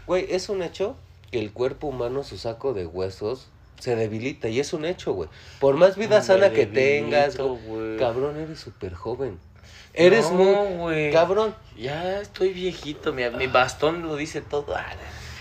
[0.07, 0.97] Güey, es un hecho
[1.31, 3.49] que el cuerpo humano, su saco de huesos,
[3.81, 4.49] se debilita.
[4.49, 5.29] Y es un hecho, güey.
[5.59, 7.97] Por más vida Me sana que debilito, tengas, güey.
[7.97, 9.39] cabrón, eres súper joven.
[9.93, 10.77] Eres No, muy...
[10.77, 11.13] güey.
[11.13, 14.77] Cabrón, Ya estoy viejito, mi, mi bastón lo dice todo.
[14.77, 14.87] Ah,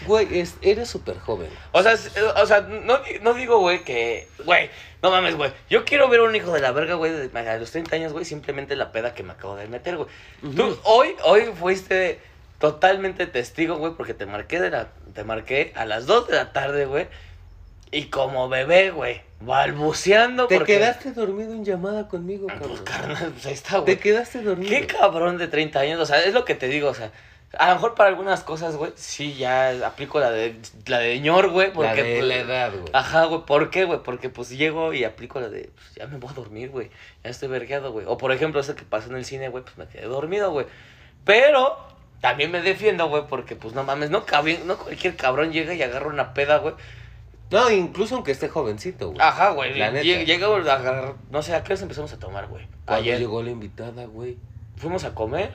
[0.07, 1.49] güey, es, eres súper joven.
[1.71, 1.95] O sea,
[2.41, 4.27] o sea no, no digo, güey, que.
[4.45, 4.69] Güey,
[5.03, 5.51] no mames, güey.
[5.69, 8.25] Yo quiero ver a un hijo de la verga, güey, a los 30 años, güey,
[8.25, 10.09] simplemente la peda que me acabo de meter, güey.
[10.55, 12.19] Tú, hoy, hoy fuiste
[12.59, 16.51] totalmente testigo, güey, porque te marqué, de la, te marqué a las 2 de la
[16.53, 17.07] tarde, güey.
[17.91, 20.47] Y como bebé, güey, balbuceando.
[20.47, 22.69] Te porque- quedaste dormido en llamada conmigo, Ah, cabrón.
[22.77, 23.95] Pues, carnal, pues ahí está, güey.
[23.95, 24.69] Te quedaste dormido.
[24.69, 27.11] Qué cabrón de 30 años, o sea, es lo que te digo, o sea,
[27.57, 31.49] A lo mejor para algunas cosas, güey, sí, ya aplico la de la de ñor,
[31.49, 31.89] güey, porque...
[31.89, 32.83] La de pues, la edad, güey.
[32.93, 34.03] Ajá, güey, ¿por qué, güey?
[34.03, 36.91] Porque pues llego y aplico la de, pues ya me voy a dormir, güey,
[37.23, 38.05] ya estoy vergueado, güey.
[38.07, 40.67] O por ejemplo, ese que pasó en el cine, güey, pues me quedé dormido, güey.
[41.25, 41.75] Pero
[42.21, 45.81] también me defiendo, güey, porque pues no mames, no, cabe- no cualquier cabrón llega y
[45.81, 46.75] agarra una peda, güey.
[47.51, 49.19] No, incluso aunque esté jovencito, güey.
[49.21, 50.03] Ajá, güey, La neta.
[50.03, 52.67] llega, llega a agarrar, no sé, ¿a qué hora empezamos a tomar, güey?
[52.85, 54.37] Ayer llegó la invitada, güey.
[54.77, 55.51] fuimos a comer,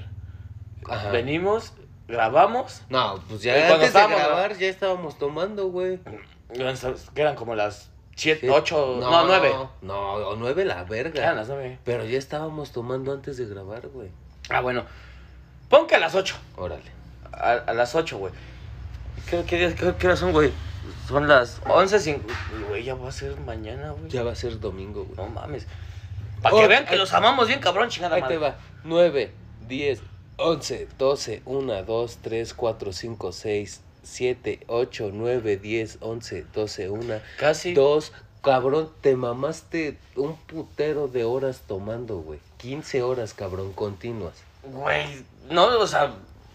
[0.88, 1.10] Ajá.
[1.10, 1.72] venimos,
[2.08, 5.98] grabamos, No, pues ya cuando antes de estábamos, grabar ya estábamos tomando, güey.
[7.14, 8.52] que eran como las siete, Sí.
[8.52, 9.52] ocho, no, nueve.
[9.82, 11.32] No, o nueve la Eran verga.
[11.32, 11.78] las nueve.
[11.84, 14.10] Pero ya estábamos tomando antes de grabar, güey.
[14.50, 14.84] Ah, bueno,
[15.68, 16.36] pon que a las ocho.
[16.56, 16.92] Órale.
[17.32, 18.32] A, a las 8, güey.
[19.28, 20.52] ¿Qué, qué, días- qué, qué horas son, güey?
[21.08, 22.20] Son las 11.05.
[22.68, 24.08] Güey, ya va a ser mañana, güey.
[24.10, 25.16] Ya va a ser domingo, güey.
[25.16, 25.66] No mames.
[26.42, 28.34] Para Oh, que vean que ahí- los amamos bien, cabrón, chingada Ahí madre.
[28.36, 28.56] te va.
[28.84, 29.32] 9,
[29.68, 30.00] 10,
[30.36, 37.14] 11, 12, 1, 2, 3, 4, 5, 6, 7, 8, 9, 10, 11, 12, 1,
[37.38, 37.72] Casi.
[37.74, 38.12] 2.
[38.42, 42.40] Cabrón, te mamaste un putero de horas tomando, güey.
[42.58, 44.34] 15 horas, cabrón, continuas.
[44.64, 46.12] Güey, no, o sea,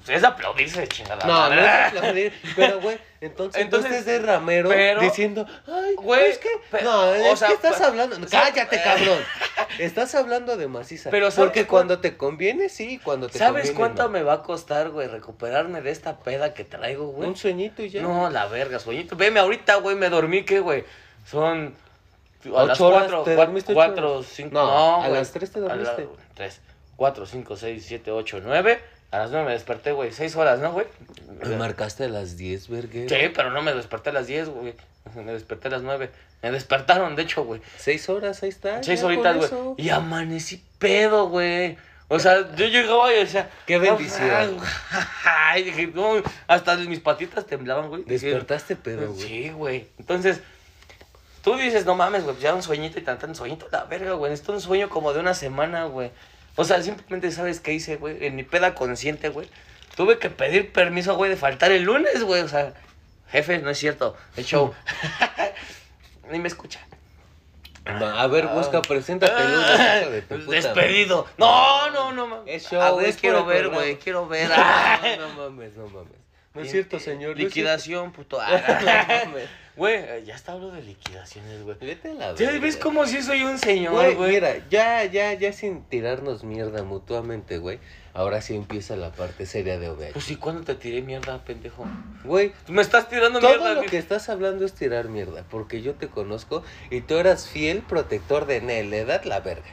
[0.07, 1.55] es aplaudirse, chingada No, madre.
[1.55, 6.37] no es aplaudir, pero güey, entonces, Entonces, no de ramero pero- diciendo, ay, Güey, es
[6.37, 6.49] que,
[6.83, 9.19] no, o es sea, que estás hablando, o sea, cállate, cabrón,
[9.79, 13.67] estás hablando de maciza, Pero ¿sabes porque cu- cuando te conviene, sí, cuando te ¿Sabes
[13.71, 14.09] conviene, cuánto no.
[14.09, 17.27] me va a costar, güey, recuperarme de esta peda que traigo, güey?
[17.27, 18.01] Un sueñito y ya.
[18.01, 19.15] No, la verga, sueñito.
[19.17, 20.85] Veme ahorita, güey, me dormí, ¿qué, güey?
[21.25, 21.75] Son.
[22.45, 22.99] A ¿Ocho las horas?
[23.01, 24.51] cuatro, ¿Te dormiste cuatro, cinco.
[24.53, 25.19] No, No, a güey.
[25.19, 26.07] las tres te A dormiste.
[26.35, 26.61] tres,
[26.95, 28.79] cuatro, cinco, seis, siete, ocho, nueve.
[29.11, 30.11] A las nueve me desperté, güey.
[30.11, 30.85] Seis horas, ¿no, güey?
[31.43, 33.09] Me marcaste a las 10, verguero.
[33.09, 34.75] Sí, pero no me desperté a las diez, güey.
[35.15, 36.11] Me desperté a las nueve.
[36.43, 37.61] Me despertaron, de hecho, güey.
[37.77, 38.83] Seis horas, ahí está.
[38.83, 39.73] Seis ya con horitas, güey.
[39.77, 41.77] Y amanecí pedo, güey.
[42.09, 43.49] O sea, yo llegaba y decía...
[43.65, 44.57] Qué bendición.
[45.25, 48.03] Ay, dije, no, hasta mis patitas temblaban, güey.
[48.03, 49.27] Despertaste pedo, güey.
[49.27, 49.87] Sí, güey.
[49.97, 50.41] Entonces,
[51.43, 54.13] tú dices, no mames, güey, pues ya un sueñito y tan tan sueñito, la verga,
[54.13, 54.33] güey.
[54.33, 56.11] Esto es un sueño como de una semana, güey.
[56.59, 58.17] O sea, simplemente sabes qué hice, güey.
[58.25, 59.47] En mi peda consciente, güey.
[59.95, 62.41] Tuve que pedir permiso, güey, de faltar el lunes, güey.
[62.41, 62.73] O sea,
[63.29, 64.17] jefe, no es cierto.
[64.35, 64.73] El show.
[66.29, 66.81] Ni me escucha.
[67.85, 69.63] A ver, busca, preséntate, Luz,
[70.01, 71.27] hijo de tu puta Despedido.
[71.37, 72.53] No, no, no mames.
[72.53, 74.49] Es show, Ah, es por quiero el ver, güey, quiero ver.
[74.57, 75.15] madre.
[75.15, 76.11] No mames, no mames.
[76.53, 77.37] No es cierto, señor.
[77.37, 78.37] Liquidación, puto.
[78.45, 78.73] cierto.
[78.83, 79.49] No mames.
[79.79, 81.77] Güey, eh, ya está hablando de liquidaciones, güey.
[81.79, 85.53] Vete a la ¿Ya ves como si soy un señor, Güey, mira, ya, ya, ya
[85.53, 87.79] sin tirarnos mierda mutuamente, güey.
[88.13, 90.11] Ahora sí empieza la parte seria de OVH.
[90.13, 91.85] Pues sí, ¿cuándo te tiré mierda, pendejo?
[92.25, 93.73] Güey, Tú me estás tirando todo mierda.
[93.75, 96.61] lo mi- que estás hablando es tirar mierda, porque yo te conozco
[96.91, 99.69] y tú eras fiel protector de Nel, edad la verga.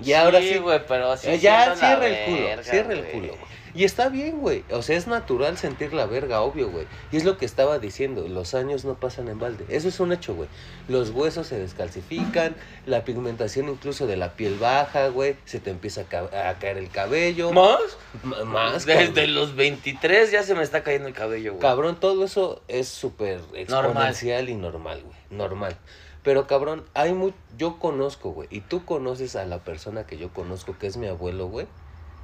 [0.00, 1.28] Y ahora sí, güey, pero sí.
[1.30, 3.28] Eh, ya cierra el culo, cierra el culo.
[3.32, 3.58] güey.
[3.78, 4.64] Y está bien, güey.
[4.72, 6.86] O sea, es natural sentir la verga, obvio, güey.
[7.12, 9.64] Y es lo que estaba diciendo, los años no pasan en balde.
[9.68, 10.48] Eso es un hecho, güey.
[10.88, 15.36] Los huesos se descalcifican, la pigmentación incluso de la piel baja, güey.
[15.44, 17.52] Se te empieza a, ca- a caer el cabello.
[17.52, 17.78] ¿Más?
[18.24, 19.34] M- más, Desde cabrón.
[19.36, 21.62] los 23 ya se me está cayendo el cabello, güey.
[21.62, 25.16] Cabrón, todo eso es súper exponencial y normal, güey.
[25.30, 25.76] Normal.
[26.24, 27.16] Pero cabrón, hay
[27.56, 31.06] yo conozco, güey, y tú conoces a la persona que yo conozco, que es mi
[31.06, 31.68] abuelo, güey.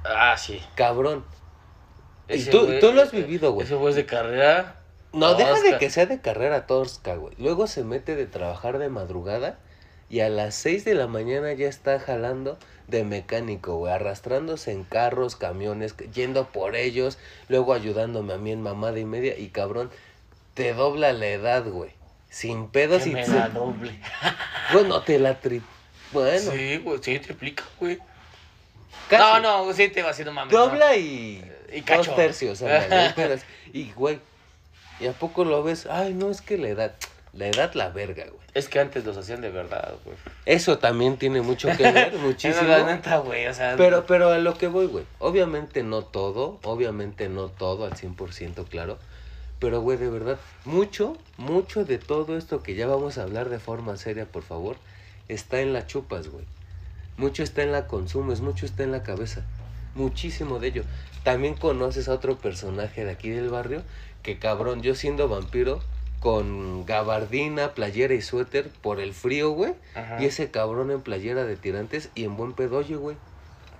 [0.03, 0.61] Ah, sí.
[0.75, 1.23] Cabrón.
[2.29, 3.65] Y tú, güey- tú lo has vivido, güey.
[3.65, 4.77] Ese güey es de carrera.
[5.13, 7.33] No, deja de que sea de carrera tosca, güey.
[7.37, 9.59] Luego se mete de trabajar de madrugada
[10.09, 12.57] y a las 6 de la mañana ya está jalando
[12.87, 13.93] de mecánico, güey.
[13.93, 19.37] Arrastrándose en carros, camiones, yendo por ellos, luego ayudándome a mí en mamada y media.
[19.37, 19.89] Y cabrón,
[20.53, 21.91] te dobla la edad, güey.
[22.29, 23.13] Sin pedos Que y...
[23.13, 23.97] me da doble.
[24.73, 25.61] Bueno, te la tri...
[26.11, 27.99] Bueno, Sí, güey, sí, triplica, güey.
[29.09, 29.41] Casi.
[29.41, 30.51] No, no, sí te va haciendo mames.
[30.51, 31.43] Dobla y...
[31.73, 32.03] Y cacho.
[32.11, 32.63] Dos tercios.
[33.73, 34.19] Y, güey,
[34.99, 35.87] ¿y a poco lo ves?
[35.87, 36.95] Ay, no, es que la edad...
[37.33, 38.45] La edad la verga, güey.
[38.53, 40.15] Es que antes los hacían de verdad, güey.
[40.45, 42.61] Eso también tiene mucho que ver, muchísimo.
[42.61, 43.75] Es la neta, güey, o sea.
[43.75, 45.03] Pero, pero a lo que voy, güey.
[45.19, 48.97] Obviamente no todo, obviamente no todo al 100%, claro.
[49.59, 53.59] Pero, güey, de verdad, mucho, mucho de todo esto que ya vamos a hablar de
[53.59, 54.77] forma seria, por favor,
[55.27, 56.45] está en las chupas, güey.
[57.17, 59.43] Mucho está en la consumes, mucho está en la cabeza.
[59.95, 60.83] Muchísimo de ello.
[61.23, 63.81] También conoces a otro personaje de aquí del barrio
[64.21, 65.79] que, cabrón, yo siendo vampiro,
[66.19, 69.73] con gabardina, playera y suéter por el frío, güey.
[70.19, 73.15] Y ese cabrón en playera de tirantes y en buen pedo, oye, güey.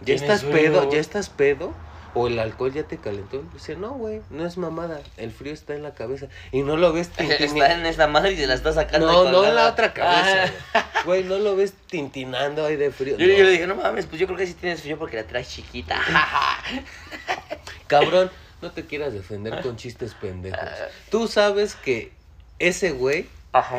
[0.01, 0.55] ¿Ya ¿Tienes estás sueño?
[0.55, 0.91] pedo?
[0.91, 1.73] ¿Ya estás pedo?
[2.17, 3.43] ¿O el alcohol ya te calentó?
[3.53, 5.01] Dice, no, güey, no es mamada.
[5.17, 6.27] El frío está en la cabeza.
[6.53, 7.75] Y no lo ves Está tintineando.
[7.75, 9.05] en esta madre y se la está sacando.
[9.11, 10.53] No, no en la otra cabeza.
[10.73, 10.89] Ah.
[11.05, 13.17] Güey, no lo ves tintinando ahí de frío.
[13.19, 13.33] Yo, No.
[13.33, 15.49] yo le dije, no mames, pues yo creo que sí tienes frío porque la traes
[15.49, 15.99] chiquita.
[17.87, 20.59] Cabrón, no te quieras defender con chistes pendejos.
[20.61, 20.87] Ah.
[21.09, 22.11] Tú sabes que
[22.59, 23.27] ese güey,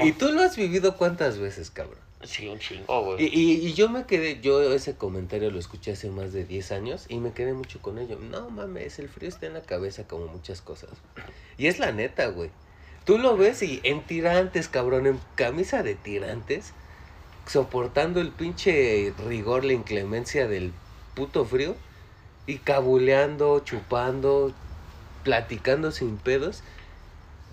[0.04, 1.98] y tú lo has vivido cuántas veces, cabrón.
[2.22, 3.24] Sí, un chingo, güey.
[3.26, 6.72] Y, y, y yo me quedé, yo ese comentario lo escuché hace más de 10
[6.72, 8.18] años y me quedé mucho con ello.
[8.18, 11.02] No mames, el frío está en la cabeza como muchas cosas.
[11.56, 12.50] Y es la neta, güey.
[13.04, 16.74] Tú lo ves y en tirantes, cabrón, en camisa de tirantes,
[17.46, 20.80] soportando el pinche rigor, la inclemencia del
[21.14, 21.76] puto frío
[22.46, 24.58] y cabuleando, chupando,
[25.22, 26.64] platicando sin pedos.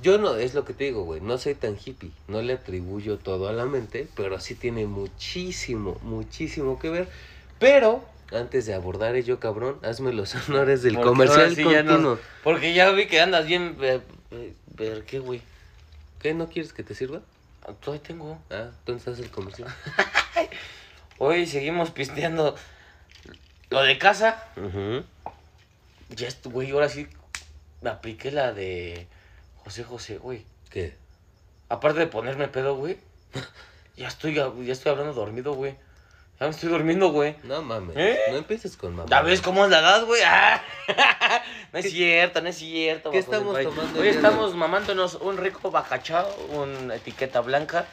[0.04, 3.20] Yo no, es lo que te digo, güey, no soy tan hippie, no le atribuyo
[3.20, 7.08] todo a la mente, pero sí tiene muchísimo, muchísimo que ver.
[7.58, 12.20] Pero, antes de abordar ello, cabrón, hazme los honores del Porque comercial sí ya nos-
[12.44, 13.78] Porque ya vi que andas bien.
[13.78, 15.42] Ver, ver- ver qué, güey.
[16.20, 17.22] ¿Qué, no quieres que te sirva?
[17.82, 18.38] Todavía tengo.
[18.50, 19.74] Ah, entonces haz el comercial.
[21.18, 22.56] Hoy seguimos pisteando
[23.70, 24.44] lo de casa.
[24.58, 25.06] Ujú.
[26.10, 27.08] Ya, güey, ahora sí
[27.86, 29.08] apliqué la de
[29.63, 30.45] José José, güey.
[30.69, 30.95] ¿Qué?
[31.69, 32.97] Aparte de ponerme pedo, güey.
[33.95, 35.76] Ya estoy, ya estoy hablando dormido, güey.
[36.39, 37.36] Ya me estoy durmiendo, güey.
[37.43, 38.19] No mames, ¿Eh?
[38.32, 39.08] no empieces con mamá.
[39.08, 40.21] ¿Ya ves cómo es la edad, güey?
[40.26, 40.63] ¡Ah!
[41.71, 43.12] No es cierto, no es cierto.
[43.12, 47.86] ¿Qué estamos tomando Hoy estamos mamándonos un rico bacachao, una etiqueta blanca.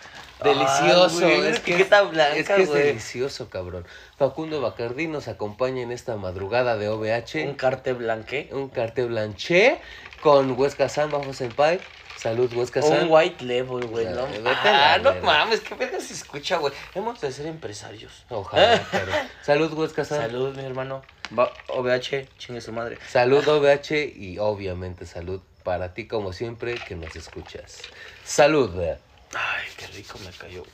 [0.42, 3.86] Delicioso, güey, es que etiqueta es, blanca, es que es delicioso, cabrón.
[4.16, 7.46] Facundo Bacardí nos acompaña en esta madrugada de OVH.
[7.46, 8.48] Un carte blanque.
[8.52, 9.82] un cartel blanché
[10.20, 11.80] con Huesca San bajo Senpai.
[12.16, 13.04] Salud, Huesca San.
[13.04, 14.26] Un white level, güey, ¿no?
[14.44, 16.72] Ah, no mames, qué verga se escucha, güey.
[16.94, 18.24] Hemos de ser empresarios.
[18.28, 19.12] Ojalá, pero.
[19.42, 20.20] Salud, Huesca San.
[20.20, 21.02] Salud, mi hermano.
[21.36, 22.98] Va, OVH, chingue su madre.
[23.08, 24.12] Salud, OVH.
[24.14, 27.82] Y obviamente salud para ti, como siempre, que nos escuchas.
[28.24, 28.70] Salud.
[28.78, 30.64] Ay, qué rico me cayó.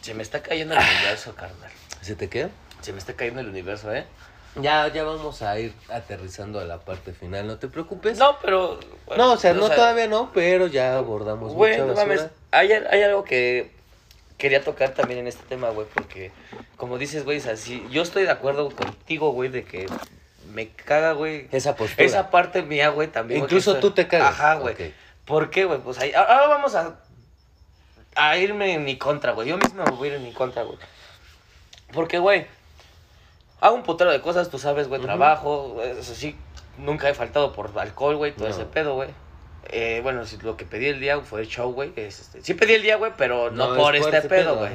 [0.00, 1.70] Se me está cayendo el universo, carnal.
[2.00, 2.50] ¿Se te queda?
[2.80, 4.04] Se me está cayendo el universo, ¿eh?
[4.56, 8.18] Ya, ya vamos a ir aterrizando a la parte final, no te preocupes.
[8.18, 8.78] No, pero.
[9.16, 12.26] No, o sea, no todavía no, pero ya abordamos Güey, mucha no mames.
[12.50, 13.70] Hay, hay algo que
[14.36, 16.32] quería tocar también en este tema, güey, porque,
[16.76, 17.54] como dices, güey, o sea,
[17.90, 19.86] yo estoy de acuerdo contigo, güey, de que
[20.52, 21.48] me caga, güey.
[21.50, 22.04] Esa postura.
[22.04, 23.40] Esa parte mía, güey, también.
[23.40, 24.34] Incluso tú te cagas.
[24.34, 24.74] Ajá, güey.
[25.24, 25.78] ¿Por qué, güey?
[25.78, 26.98] Pues ahí, ahora vamos a,
[28.16, 29.48] a irme en mi contra, güey.
[29.48, 30.76] Yo mismo me voy a ir en mi contra, güey.
[31.92, 32.46] Porque, güey,
[33.62, 36.36] hago un putero de cosas, tú sabes, güey, trabajo, eso sí,
[36.78, 38.54] nunca he faltado por alcohol, güey, todo No.
[38.54, 39.10] ese pedo, güey.
[39.70, 41.92] Eh, bueno, lo que pedí el día fue el show, güey.
[41.94, 44.72] es, este, sí pedí el día, güey, pero no, por este pedo, güey.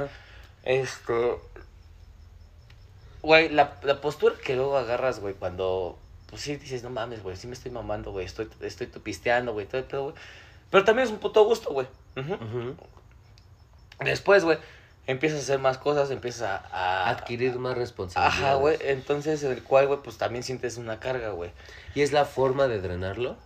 [0.63, 1.35] Este.
[3.21, 5.97] Güey, la, la postura que luego agarras, güey, cuando.
[6.29, 9.65] Pues sí dices, no mames, güey, sí me estoy mamando, güey, estoy, estoy pisteando, güey,
[9.65, 10.15] todo el pedo, güey.
[10.71, 11.87] Pero también es un puto gusto, güey.
[12.15, 12.75] Ujú.
[13.99, 14.57] Después, güey,
[15.07, 16.55] empiezas a hacer más cosas, empiezas a.
[16.71, 18.43] a- Adquirir más responsabilidades.
[18.43, 18.77] Ajá, güey.
[18.81, 21.51] Entonces, en el cual, güey, pues también sientes una carga, güey.
[21.95, 23.37] ¿Y es la forma de drenarlo?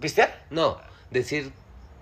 [0.00, 0.34] ¿Pistear?
[0.50, 1.52] No, decir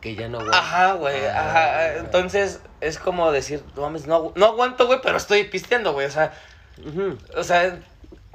[0.01, 0.59] que ya no aguanto.
[0.59, 1.25] Ajá, güey.
[1.27, 1.49] Ah.
[1.51, 1.95] Ajá.
[1.97, 6.07] Entonces, es como decir, no mames, no, no aguanto, güey, pero estoy pisteando, güey.
[6.07, 6.33] O sea,
[6.87, 7.17] Ujú.
[7.37, 7.79] o sea,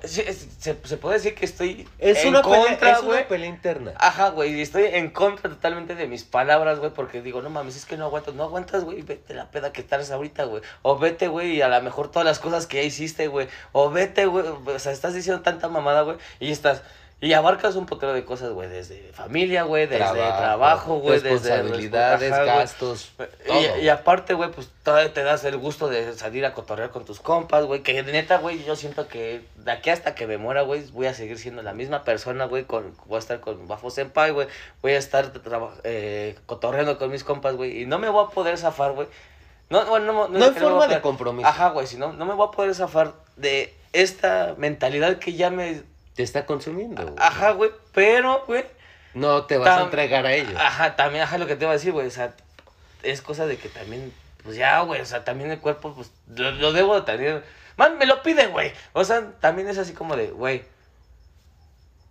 [0.04, 3.94] se, se puede decir que estoy Es, en una contra, pelea, es una pelea interna.
[3.98, 7.76] Ajá, güey, y estoy en contra totalmente de mis palabras, güey, porque digo, no mames,
[7.76, 10.62] es que no aguantas, no aguantas, güey, vete la peda que estás ahorita, güey.
[10.82, 13.48] O vete, güey, y a lo mejor todas las cosas que ya hiciste, güey.
[13.72, 16.82] O vete, güey, o sea, estás diciendo tanta mamada, güey, y estás...
[17.22, 21.32] Y abarcas un potero de cosas, güey, desde familia, güey, desde trabajo, güey, desde...
[21.32, 23.28] responsabilidades, gastos, todo.
[23.78, 27.04] Y, y aparte, güey, pues todavía te das el gusto de salir a cotorrear con
[27.04, 27.84] tus compas, güey.
[27.84, 31.14] Que neta, güey, yo siento que de aquí hasta que me muera, güey, voy a
[31.14, 32.64] seguir siendo la misma persona, güey.
[32.64, 34.48] Con, voy a estar con Bafo Senpai, güey.
[34.82, 35.34] Voy a estar
[35.84, 37.82] eh, cotorreando con mis compas, güey.
[37.82, 39.08] Y no me voy a poder zafar, güey.
[39.70, 41.50] No, bueno, no, no es hay forma de compromiso.
[41.50, 45.50] Ajá, güey, si no, no me voy a poder zafar de esta mentalidad que ya
[45.50, 45.84] me...
[46.20, 47.02] Te está consumiendo.
[47.02, 47.16] güey.
[47.18, 48.66] Ajá, güey, pero, güey,
[49.14, 50.54] No te vas a entregar a ellos.
[50.60, 52.34] Ajá, también, ajá, lo que te iba a decir, güey, o sea,
[53.04, 54.12] es cosa de que también,
[54.44, 57.46] pues ya, güey, o sea, también el cuerpo, pues, lo, lo debo de tener.
[57.78, 58.74] Man, me lo pide, güey.
[58.92, 60.64] O sea, también es así como de, güey,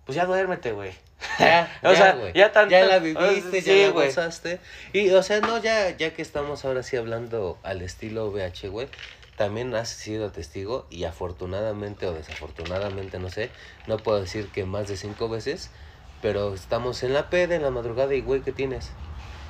[0.06, 0.92] pues ya duérmete, güey.
[1.38, 2.32] Ya, O ya, sea, güey.
[2.32, 4.58] ya tan- Ya la viviste, sí, ya la gozaste.
[4.94, 8.88] Y, o sea, no, ya, ya que estamos ahora sí hablando al estilo VH, güey,
[9.38, 13.50] también has sido testigo y afortunadamente o desafortunadamente, no sé,
[13.86, 15.70] no puedo decir que más de cinco veces,
[16.20, 18.90] pero estamos en la peda, en la madrugada y, güey, ¿qué tienes?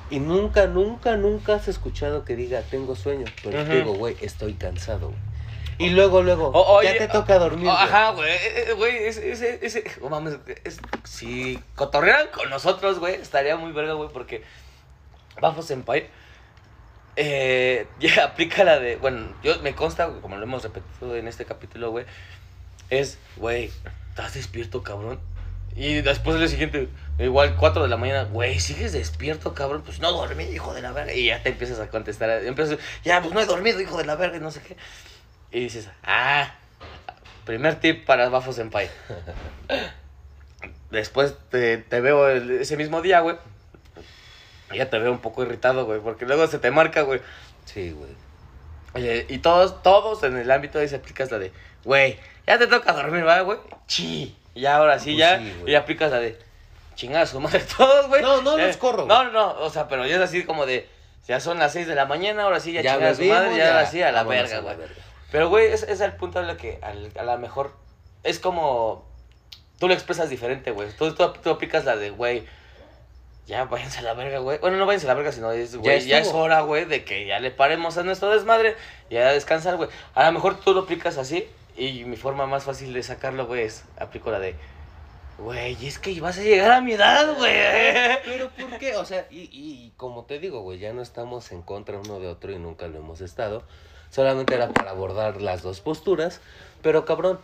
[0.09, 3.31] Y nunca, nunca, nunca has escuchado que diga, tengo sueño.
[3.43, 3.69] Pero Ujú.
[3.69, 5.21] te digo, güey, estoy cansado, güey.
[5.79, 7.67] Y luego, luego, O- oye, ya te toca dormir.
[7.69, 7.83] o- güey.
[7.83, 12.99] Ajá, güey, eh, eh, güey, ese, ese, ese, oh, mames, es- si cotorrearan con nosotros,
[12.99, 14.43] güey, estaría muy verga, güey, porque
[15.41, 16.09] Bafo Senpai
[17.15, 21.45] eh, ya aplica la de, bueno, yo me consta, como lo hemos repetido en este
[21.45, 22.05] capítulo, güey,
[22.89, 23.71] es, güey,
[24.09, 25.19] ¿estás despierto, cabrón?
[25.75, 26.89] Y después el día siguiente,
[27.19, 29.83] igual 4 de la mañana, güey, ¿sigues despierto, cabrón?
[29.85, 31.13] Pues no dormí, hijo de la verga.
[31.13, 32.29] Y ya te empiezas a contestar.
[32.43, 34.75] Empiezas, ya, pues no he dormido, hijo de la verga, y no sé qué.
[35.51, 36.53] Y dices, ah,
[37.45, 38.89] primer tip para Bafo Senpai.
[40.91, 43.37] Después te, te veo el- ese mismo día, güey.
[44.73, 47.21] Ya te veo un poco irritado, güey, porque luego se te marca, güey.
[47.65, 48.11] Sí, güey.
[48.93, 51.51] Oye, y todos, todos en el ámbito ahí se aplicas la de,
[51.83, 52.17] güey,
[52.47, 53.59] ya te toca dormir, ¿verdad, güey?
[53.87, 54.35] Sí.
[54.55, 56.37] Y ya ahora sí, Pues ya, sí, y aplicas la de,
[56.95, 58.21] chingada su madre, todos, güey.
[58.21, 60.65] No, no Eh, los corro, No, no, no, o sea, pero ya es así como
[60.65, 60.87] de,
[61.27, 63.67] ya son las 6 de la mañana, ahora sí, ya, Ya chingada su madre, ya,
[63.75, 64.75] ahora sí, a la verga, güey.
[65.31, 67.73] Pero, güey, es, es el punto en el que al- a lo mejor
[68.23, 69.07] es como,
[69.77, 70.89] tú lo expresas diferente, güey.
[70.97, 72.47] Tú, tú, tú aplicas la de, güey,
[73.49, 74.59] ya váyanse a la verga, güey.
[74.59, 77.25] Bueno, no váyanse a la verga, sino es, güey, ya, es hora, güey, de que
[77.25, 78.75] ya le paremos a nuestro desmadre
[79.09, 79.89] y a descansar, güey.
[80.13, 83.63] A lo mejor tú lo aplicas así y mi forma más fácil de sacarlo, güey,
[83.63, 84.53] es aplico la de,
[85.39, 87.55] güey, es que vas a llegar a mi edad, güey.
[88.23, 88.95] Pero ¿por qué?
[88.97, 92.27] O sea, y, y como te digo, güey, ya no estamos en contra uno de
[92.27, 93.63] otro y nunca lo hemos estado.
[94.11, 96.39] Solamente era para abordar las dos posturas.
[96.83, 97.39] Pero cabrón,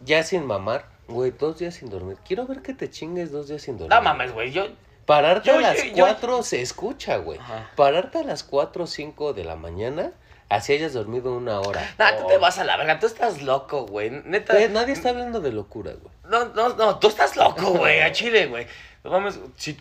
[0.00, 2.16] ya sin mamar, güey, dos días sin dormir.
[2.26, 3.94] Quiero ver que te chingues dos días sin dormir.
[3.94, 4.66] No mames, güey, yo...
[5.06, 7.38] Pararte Yo- a las yo- yo- cuatro se escucha, güey.
[7.38, 7.70] Ajá.
[7.76, 10.12] Pararte a las cuatro o cinco de la mañana,
[10.48, 11.94] así hayas dormido una hora.
[11.98, 12.26] Nah, tú Oh.
[12.28, 14.10] te vas a la verga, tú estás loco, güey.
[14.10, 14.54] Neta.
[14.54, 16.14] Güey, nadie está hablando de locura, güey.
[16.30, 18.66] No, no, no, tú estás loco, güey, a Chile, güey.
[19.02, 19.78] No mames, si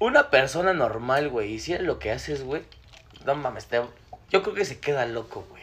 [0.00, 2.62] una persona normal, güey, hiciera lo que haces, güey,
[3.24, 3.80] no mames, te-
[4.30, 5.62] yo creo que se queda loco, güey.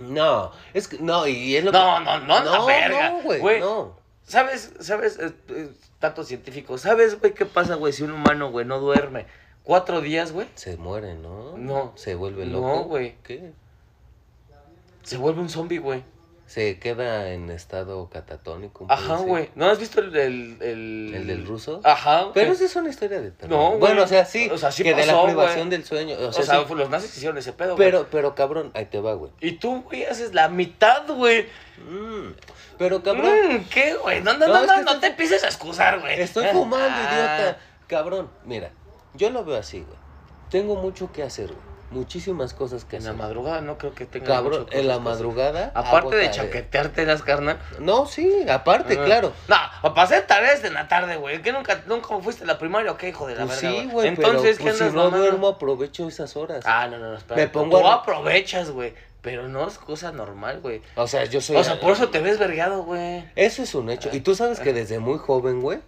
[0.00, 2.04] No, es que, no, y es lo No, que...
[2.04, 3.60] no, no, la verga, No, güey, güey.
[3.60, 3.96] no.
[4.26, 5.70] ¿Sabes, sabes, eh, eh,
[6.00, 9.26] datos científicos, ¿sabes, güey, qué pasa, güey, si un humano, güey, no duerme
[9.64, 10.48] cuatro días, güey?
[10.54, 11.56] Se muere, ¿no?
[11.58, 11.92] No.
[11.96, 12.84] Se vuelve No, loco.
[12.84, 13.16] güey.
[13.22, 13.52] ¿Qué?
[15.02, 16.02] Se vuelve un zombie, güey.
[16.54, 18.86] Se queda en estado catatónico.
[18.88, 19.50] Ajá, güey.
[19.56, 20.56] ¿No has visto el del...
[20.62, 21.80] El, ¿El del ruso?
[21.82, 22.28] Ajá.
[22.32, 23.50] Pero esa es una historia de terror.
[23.58, 23.80] No, güey.
[23.80, 24.48] Bueno, o sea, sí.
[24.52, 25.70] O sea, sí que de la privación güey.
[25.70, 26.14] del sueño.
[26.16, 26.74] O O sea, sí.
[26.76, 27.88] los nazis hicieron ese pedo, güey.
[27.90, 29.32] Pero, pero cabrón, ahí te va, güey.
[29.40, 31.48] Y tú, güey, haces la mitad, güey.
[31.90, 32.34] Mm,
[32.78, 34.20] Pero cabrón, Mm, ¿Qué, güey?
[34.22, 36.20] No, no, No, no, no, te empieces a excusar, güey.
[36.20, 37.36] estoy fumando, Ah.
[37.40, 37.58] idiota.
[37.88, 38.70] Cabrón, mira,
[39.14, 39.98] yo lo veo así, güey.
[40.50, 41.73] Tengo mucho que hacer, güey.
[41.94, 45.00] Muchísimas cosas que En la madrugada no creo que tenga Cabrón, mucho en la que
[45.00, 45.70] madrugada.
[45.74, 47.56] Aparte de chaquetearte las carnas.
[47.78, 49.04] No, sí, aparte, Ah.
[49.04, 49.32] claro.
[49.48, 49.56] No,
[50.02, 51.40] hacer tareas en la tarde, güey.
[51.40, 53.88] ¿Qué nunca, nunca fuiste a la primaria o qué, hijo de la Pues verga, sí,
[53.90, 55.24] güey, Entonces, pero ¿qué pues, si andas no mamando?
[55.24, 56.64] duermo, aprovecho esas horas.
[56.66, 57.40] Ah, no, no, no, espera.
[57.40, 58.92] Me pongo Tú a- aprovechas, güey.
[59.22, 60.82] Pero no es cosa normal, güey.
[60.96, 61.56] O sea, yo soy...
[61.56, 63.24] O sea, por eso te ves vergueado, güey.
[63.36, 64.10] Eso es un hecho.
[64.12, 65.78] Y tú sabes que desde muy joven, güey,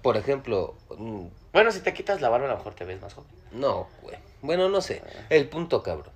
[0.00, 3.12] por ejemplo, mm, Bueno, si te quitas la barba, a lo mejor te ves más
[3.12, 3.28] joven.
[3.52, 4.16] no, güey.
[4.42, 5.02] Bueno, no sé.
[5.28, 6.12] El punto, cabrón.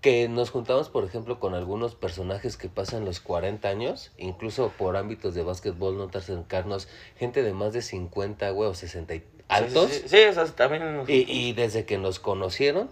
[0.00, 4.96] Que nos juntamos, por ejemplo, con algunos personajes que pasan los 40 años, incluso por
[4.96, 6.88] ámbitos de básquetbol, no tan cercanos,
[7.18, 9.90] gente de más de 50, güey, o 60 y altos.
[9.90, 11.02] Sí, sí, sí, o sea, también.
[11.06, 12.88] Y, y desde que nos conocieron,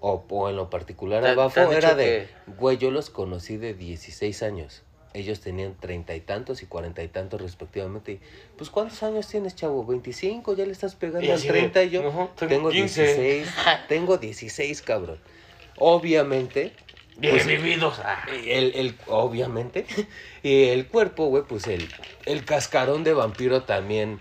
[0.00, 3.08] o, o en lo particular Te- a te Bafo, han era de, güey, yo los
[3.08, 4.82] conocí de 16 años.
[5.12, 8.12] Ellos tenían treinta y tantos y cuarenta y tantos respectivamente.
[8.12, 8.20] Y,
[8.56, 9.84] pues, ¿cuántos años tienes, chavo?
[9.84, 10.54] ¿25?
[10.56, 11.82] ¿Ya le estás pegando al así de, 30?
[11.82, 13.02] Y yo "Ujú, tengo tengo 15".
[13.02, 13.48] 16.
[13.88, 15.18] tengo 16, cabrón.
[15.76, 16.72] Obviamente,
[17.16, 18.00] Bien pues, vividos.
[18.46, 19.86] El, el, obviamente.
[20.42, 21.86] Y el cuerpo, güey, pues el,
[22.24, 24.20] el cascarón de vampiro también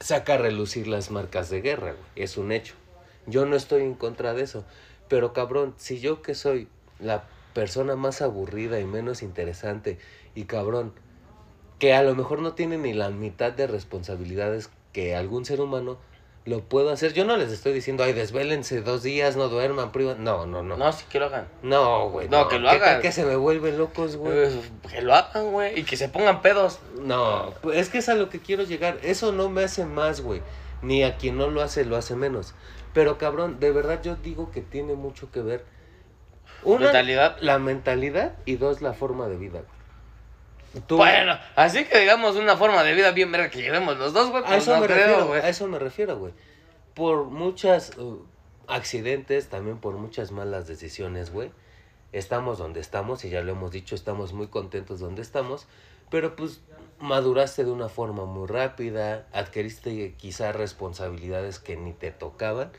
[0.00, 2.04] saca a relucir las marcas de guerra, güey.
[2.16, 2.74] Es un hecho.
[3.26, 4.64] Yo no estoy en contra de eso.
[5.08, 6.68] Pero cabrón, si yo que soy
[6.98, 7.24] la
[7.56, 9.96] persona más aburrida y menos interesante
[10.34, 10.92] y cabrón,
[11.78, 15.96] que a lo mejor no tiene ni la mitad de responsabilidades que algún ser humano,
[16.44, 17.14] lo puedo hacer.
[17.14, 20.16] Yo no les estoy diciendo, ay, desvélense dos días, no duerman, priva.
[20.18, 20.76] No, no, no.
[20.76, 21.48] No, sí que lo hagan.
[21.62, 22.28] No, güey.
[22.28, 23.00] No, que lo ¿Qué tal hagan.
[23.02, 24.36] que se me vuelven locos, güey?
[24.36, 25.80] Eh, Que lo hagan, güey.
[25.80, 26.78] Y que se pongan pedos.
[27.00, 28.98] No, pues es que es a lo que quiero llegar.
[29.02, 30.42] Eso no me hace más, güey.
[30.82, 32.52] Ni a quien no lo hace, lo hace menos.
[32.92, 35.64] Pero cabrón, de verdad yo digo que tiene mucho que ver.
[36.66, 37.36] Una, Mentalidad.
[37.40, 39.62] la mentalidad y dos, la forma de vida.
[40.86, 44.30] Tú- Bueno, así que digamos una forma de vida bien verga que llevemos los dos,
[44.30, 44.42] güey.
[44.42, 45.40] a Pues eso no me creo, refiero, güey.
[45.40, 46.32] a eso me refiero, güey.
[46.94, 48.22] Por muchas uh,
[48.66, 51.50] accidentes, también por muchas malas decisiones, güey.
[52.12, 55.66] Estamos donde estamos y ya lo hemos dicho, estamos muy contentos donde estamos,
[56.10, 56.60] pero pues
[56.98, 62.70] maduraste de una forma muy rápida, adquiriste quizá responsabilidades que ni te tocaban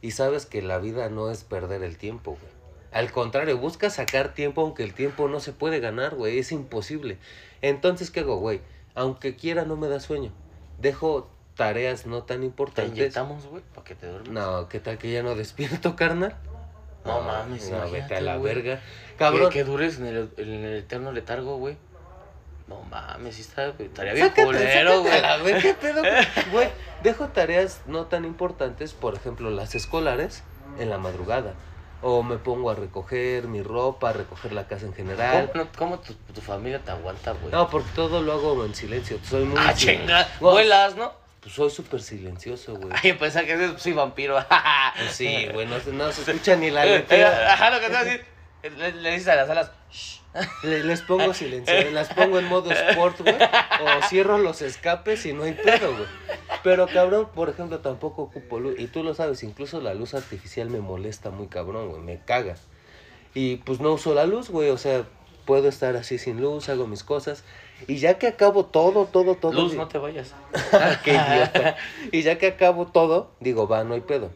[0.00, 2.57] y sabes que la vida no es perder el tiempo, güey.
[2.92, 7.18] Al contrario, busca sacar tiempo aunque el tiempo no se puede ganar, güey, es imposible.
[7.62, 8.60] Entonces, ¿qué hago, güey?
[8.94, 10.32] Aunque quiera no me da sueño.
[10.78, 12.96] Dejo tareas no tan Te importantes.
[12.96, 14.30] inyectamos, güey, para que te duermas.
[14.30, 16.36] No, ¿qué tal que ya no despierto, carnal?
[17.04, 18.80] No mames, No, vete a la verga.
[19.18, 19.50] Cabrón.
[19.50, 21.76] que dures en el, en el eterno letargo, güey.
[22.68, 25.12] No mames, sí está, estaría bien Sácate, culero, güey.
[25.12, 26.02] a la vez, ¿qué pedo?
[26.52, 26.68] Güey,
[27.02, 30.42] dejo tareas no tan importantes, por ejemplo, las escolares,
[30.78, 31.54] en la madrugada.
[32.00, 35.50] O me pongo a recoger mi ropa, a recoger la casa en general.
[35.52, 37.50] ¿Cómo, no- cómo tu, tu familia te aguanta, güey?
[37.52, 39.18] No, porque todo lo hago en silencio.
[39.24, 39.58] Soy muy.
[39.60, 40.28] ah, chinga.
[40.40, 41.12] Güey, Vuelas, ¿no?
[41.40, 42.92] Pues soy súper silencioso, güey.
[43.02, 44.38] Ay, pensaba que soy vampiro.
[44.96, 47.52] Pues sí, güey, no, se- no se escucha ni la letra.
[47.54, 48.24] Ajá, lo que te voy a decir.
[48.62, 49.70] Le, le dices a las alas.
[49.90, 50.18] "Shh".
[50.62, 53.34] Le- les pongo silencio, las pongo en modo sport, güey.
[53.36, 56.06] O cierro los escapes y no hay pedo, güey.
[56.62, 58.74] Pero cabrón, por ejemplo, tampoco ocupo luz.
[58.78, 62.02] Y tú lo sabes, incluso la luz artificial me molesta muy cabrón, güey.
[62.02, 62.56] Me caga.
[63.34, 64.70] Y pues no uso la luz, güey.
[64.70, 65.04] O sea,
[65.46, 67.44] puedo estar así sin luz, hago mis cosas.
[67.86, 69.52] Y ya que acabo todo, todo, todo.
[69.52, 70.34] Luz, no te vayas.
[71.04, 71.76] Qué idiota.
[72.12, 74.30] Y ya que acabo todo, digo, va, no hay pedo.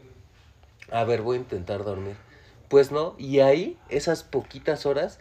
[0.90, 2.16] A ver, voy a intentar dormir.
[2.72, 5.20] Pues no, y ahí, esas poquitas horas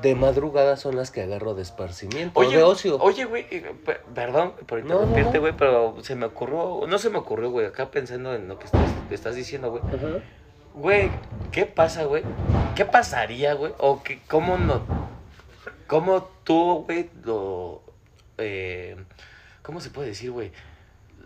[0.00, 2.96] de madrugada son las que agarro de esparcimiento, de ocio.
[3.02, 5.40] Oye, güey, pe- perdón por no, interrumpirte, no.
[5.42, 8.64] güey, pero se me ocurrió, no se me ocurrió, güey, acá pensando en lo que
[8.64, 9.82] estás, que estás diciendo, güey.
[9.82, 10.22] Ajá.
[10.72, 11.10] Güey,
[11.52, 12.22] ¿qué pasa, güey?
[12.74, 13.74] ¿Qué pasaría, güey?
[13.76, 14.80] O que, cómo no,
[15.86, 17.82] cómo tú, güey, lo,
[18.38, 18.96] eh,
[19.62, 20.50] ¿cómo se puede decir, güey?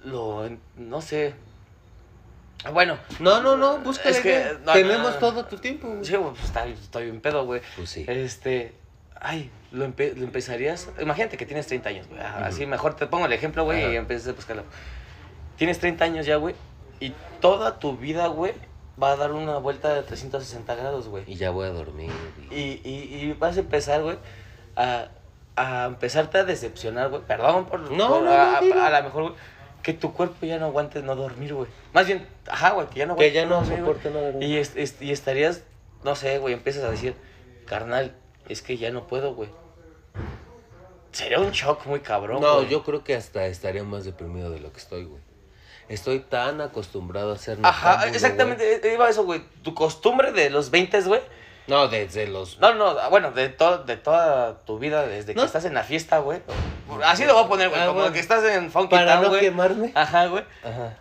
[0.04, 1.34] Lo, no sé.
[2.72, 4.10] Bueno, No, no, no, búscale.
[4.10, 5.16] Es que, no, Tenemos no, no.
[5.16, 5.88] todo tu tiempo.
[5.88, 6.04] güey.
[6.04, 7.62] sí, güey, pues está- estoy bien pedo, güey.
[7.76, 8.04] Pues sí.
[8.06, 8.74] Este,
[9.20, 10.88] ay, lo, empe- lo empezarías.
[11.00, 12.20] Imagínate que tienes 30 años, güey.
[12.20, 14.64] Así mejor te pongo el ejemplo, güey, y empiezas a buscarlo.
[15.56, 16.54] Tienes 30 años ya, güey,
[17.00, 18.52] y toda tu vida, güey,
[19.02, 21.24] va a dar una vuelta de 360 grados, güey.
[21.26, 22.10] Y ya voy a dormir.
[22.50, 24.18] y- Y, y, y vas a empezar, güey,
[24.76, 25.08] a,
[25.56, 27.22] a empezarte a decepcionar, güey.
[27.22, 27.80] Perdón por.
[27.92, 29.34] No, por- no, a, a, a lo mejor, güey,
[29.82, 31.68] que tu cuerpo ya no aguante no dormir, güey.
[31.92, 33.78] Más bien, ajá, güey, que ya no Que aguante ya no güey.
[33.78, 34.48] soporte no dormir.
[35.00, 35.62] Y, y estarías,
[36.04, 37.14] no sé, güey, empiezas a decir,
[37.66, 38.14] carnal,
[38.48, 39.48] es que ya no puedo, güey.
[41.12, 44.72] Sería un shock muy cabrón, No, yo creo que hasta estaría más deprimido de lo
[44.72, 45.20] que estoy, güey.
[45.88, 49.42] Estoy tan acostumbrado a ser Ajá, exactamente, eh, iba a eso, güey.
[49.62, 51.20] Tu costumbre de los 20, güey.
[51.66, 52.60] No, desde los.
[52.60, 55.44] No, no, bueno, de, to- de toda tu vida, desde que No.
[55.44, 56.40] estás en la fiesta, güey.
[57.04, 58.12] Así lo voy a poner, güey, Ah, como bueno.
[58.12, 59.40] que estás en Funky Para Town, no güey.
[59.40, 59.92] quemarme.
[59.94, 60.44] Ajá, güey.
[60.64, 60.96] Ajá.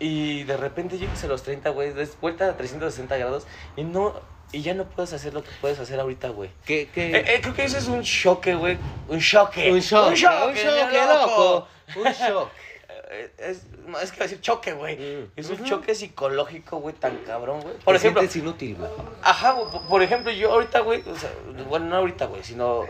[0.00, 3.46] Y de repente llegas a los 30, güey, des vuelta a 360 grados
[3.76, 4.14] y no
[4.52, 6.50] y ya no puedes hacer lo que puedes hacer ahorita, güey.
[6.64, 7.10] ¿Qué, qué?
[7.16, 8.78] Eh, eh, creo que eso es un choque, güey.
[9.08, 9.70] Un choque.
[9.72, 10.08] un shock.
[10.10, 11.68] Un choque, un bien loco.
[11.96, 12.04] Un.
[13.10, 13.66] Eh, Es,
[14.02, 14.96] es que decir choque, güey.
[14.96, 15.30] Mm.
[15.36, 17.74] Es un choque psicológico, güey, tan cabrón, güey.
[17.76, 18.90] Por Te ejemplo, sientes inútil, güey.
[19.22, 21.30] ajá, güey, por- por ejemplo, yo ahorita, güey, o sea,
[21.68, 22.84] bueno, no ahorita, güey, sino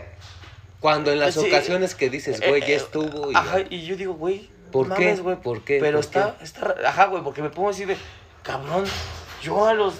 [0.79, 1.47] Cuando en las Sí.
[1.47, 3.35] ocasiones que dices, Eh, güey, eh, ya estuvo y.
[3.35, 4.49] Ajá, y yo digo, güey.
[4.71, 5.15] ¿Por qué?
[5.15, 5.79] güey, ¿Por qué?
[5.79, 6.75] Pero ¿Por está, está.
[6.85, 7.95] Ajá, güey, porque me pongo así de.
[8.43, 8.83] Cabrón,
[9.41, 9.95] yo a los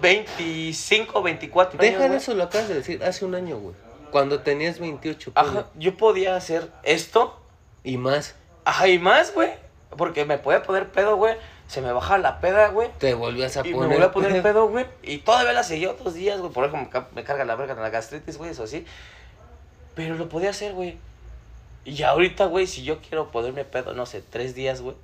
[0.00, 1.90] 25, 24 años.
[1.92, 3.74] Deja de güey, eso, lo acabas de decir hace un año, güey.
[4.10, 5.50] Cuando tenías 28, ponle.
[5.60, 7.38] Ajá, yo podía hacer esto.
[7.84, 8.34] Y más.
[8.64, 9.50] Ajá, y más, güey.
[9.96, 11.36] Porque me podía poner pedo, güey.
[11.66, 12.88] Se me baja la peda, güey.
[12.98, 13.88] Te volvías a Y poner.
[13.88, 14.86] me voy a poner pedo, güey.
[15.02, 16.52] Y todavía la seguía otros días, güey.
[16.52, 18.84] Por ejemplo, me ca- me carga la verga la gastritis, güey, eso sí.
[19.94, 20.96] Pero lo podía hacer, güey.
[21.84, 24.96] Y ahorita, güey, si yo quiero ponerme pedo, no sé, tres días, güey.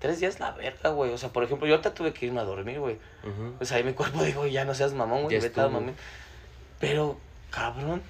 [0.00, 1.12] Tres días la verga, güey.
[1.12, 2.96] O sea, por ejemplo, yo ahorita tuve que irme a dormir, güey.
[3.24, 3.54] Ujú.
[3.58, 5.38] Pues ahí mi cuerpo dijo, ya no seas mamón, güey.
[5.40, 5.94] Vete a mamón.
[6.80, 7.18] Pero,
[7.50, 8.02] cabrón,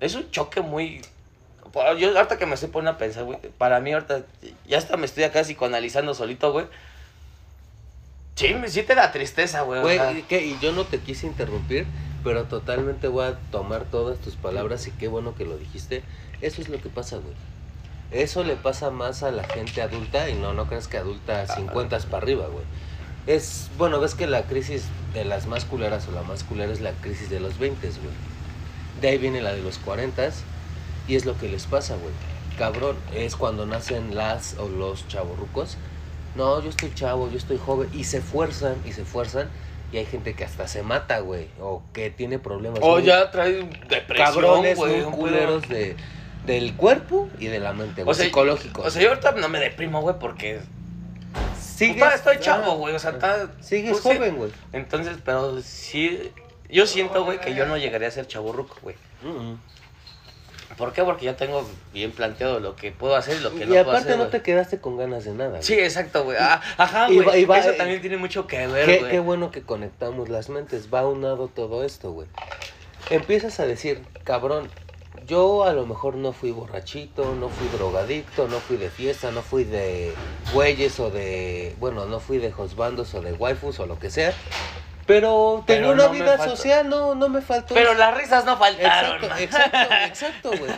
[0.00, 1.00] es un choque muy...
[1.98, 4.22] Yo ahorita que me estoy poniendo a pensar, güey, para mí ahorita,
[4.66, 6.66] ya hasta me estoy acá psicoanalizando solito, güey.
[8.36, 9.80] Sí, me sí te da tristeza, güey.
[9.80, 10.12] o Güey, sea.
[10.12, 11.86] y y yo no te quise interrumpir,
[12.24, 16.02] pero totalmente voy a tomar todas tus palabras y qué bueno que lo dijiste.
[16.40, 17.34] Eso es lo que pasa, güey.
[18.10, 21.96] Eso le pasa más a la gente adulta y no, no creas que adulta 50
[21.96, 22.64] es para arriba, güey.
[23.26, 26.80] Es, bueno, ves que la crisis de las más culeras o la más culera es
[26.80, 28.00] la crisis de los 20, güey.
[29.02, 30.30] De ahí viene la de los 40
[31.06, 32.14] y es lo que les pasa, güey.
[32.58, 35.76] Cabrón, es cuando nacen las o los chavorrucos.
[36.34, 37.88] No, yo estoy chavo, yo estoy joven.
[37.92, 39.48] Y se fuerzan y se fuerzan.
[39.92, 41.48] Y hay gente que hasta se mata, güey.
[41.60, 42.80] O que tiene problemas.
[42.82, 45.02] O ya trae depresión, güey.
[45.04, 45.96] culeros de,
[46.46, 48.12] del cuerpo y de la mente, güey.
[48.12, 48.86] O sea, psicológicos.
[48.86, 50.60] O sea, yo ahorita no me deprimo, güey, porque
[51.58, 52.94] sigues, Puta, estoy chavo, ah, güey.
[52.94, 53.50] O sea, está.
[53.60, 54.50] Sigues pues, joven, güey.
[54.72, 56.32] Entonces, pero sí.
[56.70, 58.96] Yo siento, güey, que yo no llegaría a ser chaburruco, güey.
[59.22, 59.54] Mm.
[60.78, 61.02] ¿Por qué?
[61.02, 63.80] Porque ya tengo bien planteado lo que puedo hacer y lo que Y no puedo
[63.80, 64.12] aparte hacer.
[64.16, 64.30] no güey.
[64.30, 65.60] te quedaste con ganas de nada.
[65.60, 66.36] Sí, exacto, güey.
[66.40, 67.40] Ah, ajá, Y güey.
[67.40, 69.10] y Eso y- también tiene mucho que ver, Qué, güey.
[69.10, 72.28] qué bueno que conectamos las mentes, va unado todo esto, güey.
[73.10, 74.70] Empiezas a decir, cabrón,
[75.26, 79.42] yo a lo mejor no fui borrachito, no fui drogadicto, no fui de fiesta, no
[79.42, 80.14] fui de
[80.54, 84.32] güeyes o de, bueno, no fui de josbandos o de waifus o lo que sea,
[85.08, 87.72] pero tengo Pero una no vida social, no, no me faltó.
[87.72, 89.24] Pero las risas no faltaron.
[89.24, 90.70] Exacto, exacto, exacto, güey.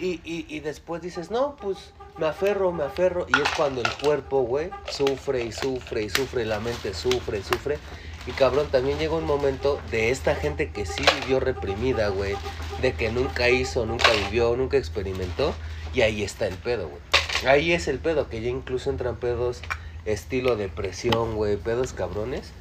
[0.00, 3.26] Y, y, y después dices, no, pues me aferro, me aferro.
[3.28, 7.42] Y es cuando el cuerpo, güey, sufre y sufre y sufre, la mente sufre y
[7.42, 7.78] sufre.
[8.26, 12.36] Y cabrón, también llega un momento de esta gente que sí vivió reprimida, güey.
[12.80, 15.52] De que nunca hizo, nunca vivió, nunca experimentó.
[15.92, 17.02] Y ahí está el pedo, güey.
[17.46, 19.60] Ahí es el pedo, que ya incluso entran pedos
[20.06, 22.54] estilo depresión, güey, pedos cabrones.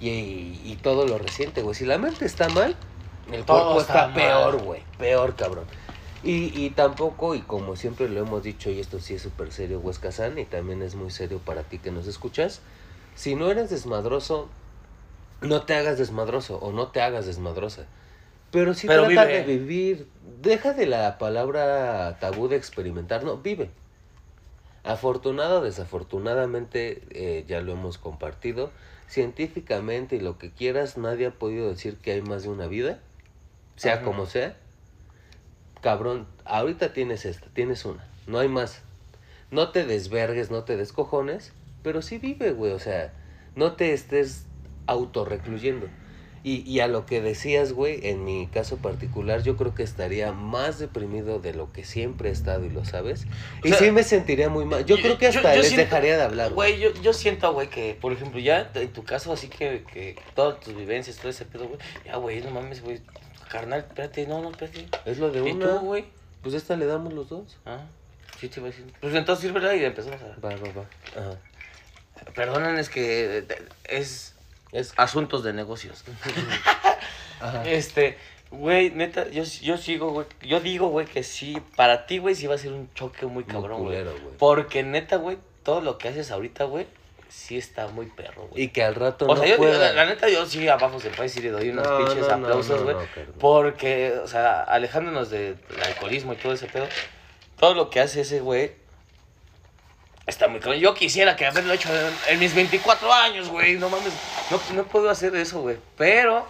[0.00, 1.76] Y, y todo lo reciente, güey.
[1.76, 2.76] Si la mente está mal,
[3.30, 4.86] el Todo cuerpo está peor, güey.
[4.96, 5.68] Peor, cabrón.
[6.22, 9.80] Y, y tampoco, y como siempre lo hemos dicho, y esto sí es súper serio,
[9.80, 12.62] Huesca San, y también es muy serio para ti que nos escuchas,
[13.14, 14.50] si no eres desmadroso,
[15.42, 17.86] no te hagas desmadroso o no te hagas desmadrosa.
[18.50, 19.38] Pero sí Pero trata vive.
[19.38, 20.08] de vivir,
[20.42, 23.70] deja de la palabra tabú de experimentar, no, vive.
[24.82, 28.72] Afortunado o desafortunadamente, eh, ya lo hemos compartido,
[29.10, 33.00] científicamente y lo que quieras, nadie ha podido decir que hay más de una vida,
[33.76, 34.04] sea Ajá.
[34.04, 34.56] como sea.
[35.82, 38.82] Cabrón, ahorita tienes esta, tienes una, no hay más.
[39.50, 41.52] No te desvergues, no te descojones,
[41.82, 43.12] pero sí vive, güey, o sea,
[43.56, 44.46] no te estés
[44.86, 45.90] autorrecluyendo.
[46.42, 50.32] Y, y a lo que decías, güey, en mi caso particular, yo creo que estaría
[50.32, 53.26] más deprimido de lo que siempre he estado y lo sabes.
[53.62, 54.86] O y sea, sí me sentiría muy mal.
[54.86, 56.52] Yo, creo que hasta les siento- dejaría de hablar.
[56.54, 60.16] Güey, yo, yo siento, güey, que, por ejemplo, ya en tu caso, así que, que
[60.34, 63.00] todas tus vivencias, todo ese pedo, güey, ya, güey, no mames, güey,
[63.50, 64.88] carnal, espérate, no, no, espérate.
[65.04, 65.78] Es lo de ¿Y una.
[65.78, 66.06] tú, güey?
[66.42, 67.58] Pues esta le damos los dos.
[67.66, 67.84] Ah,
[68.40, 68.86] sí te iba a decir.
[68.98, 70.40] Pues entonces sírvela y empezamos a...
[70.40, 71.20] Va, va, va.
[71.20, 71.38] Ajá.
[72.34, 73.44] Perdonen, es que eh,
[73.84, 74.34] es
[74.72, 74.92] Es...
[74.96, 76.04] asuntos de negocios.
[77.40, 77.64] Ajá.
[77.68, 78.18] Este,
[78.50, 82.46] güey, neta, yo, yo sigo, güey, yo digo, güey, que sí, para ti, güey, sí
[82.46, 84.04] va a ser un choque muy cabrón, güey.
[84.38, 86.86] Porque neta, güey, todo lo que haces ahorita, güey,
[87.28, 88.64] sí está muy perro, güey.
[88.64, 89.78] Y que al rato O no sea, yo, pueda...
[89.78, 92.46] la, la neta, yo sí abajo se decir y doy unos No, pinches no, no,
[92.46, 92.96] aplausos, güey.
[93.38, 96.86] porque, o sea, alejándonos de- del alcoholismo y todo ese pedo,
[97.58, 98.72] todo lo que hace ese güey
[100.30, 100.80] está muy cabrón.
[100.80, 103.76] Yo quisiera que haberlo hecho en, en mis 24 años, güey.
[103.76, 104.12] No mames,
[104.50, 105.76] no, no puedo hacer eso, güey.
[105.98, 106.46] Pero,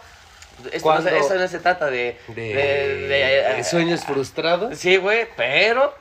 [0.73, 2.19] esto no, se, esto no se trata de.
[2.29, 4.79] De, de- de- de sueños frustrados.
[4.79, 5.93] Sí, güey, pero.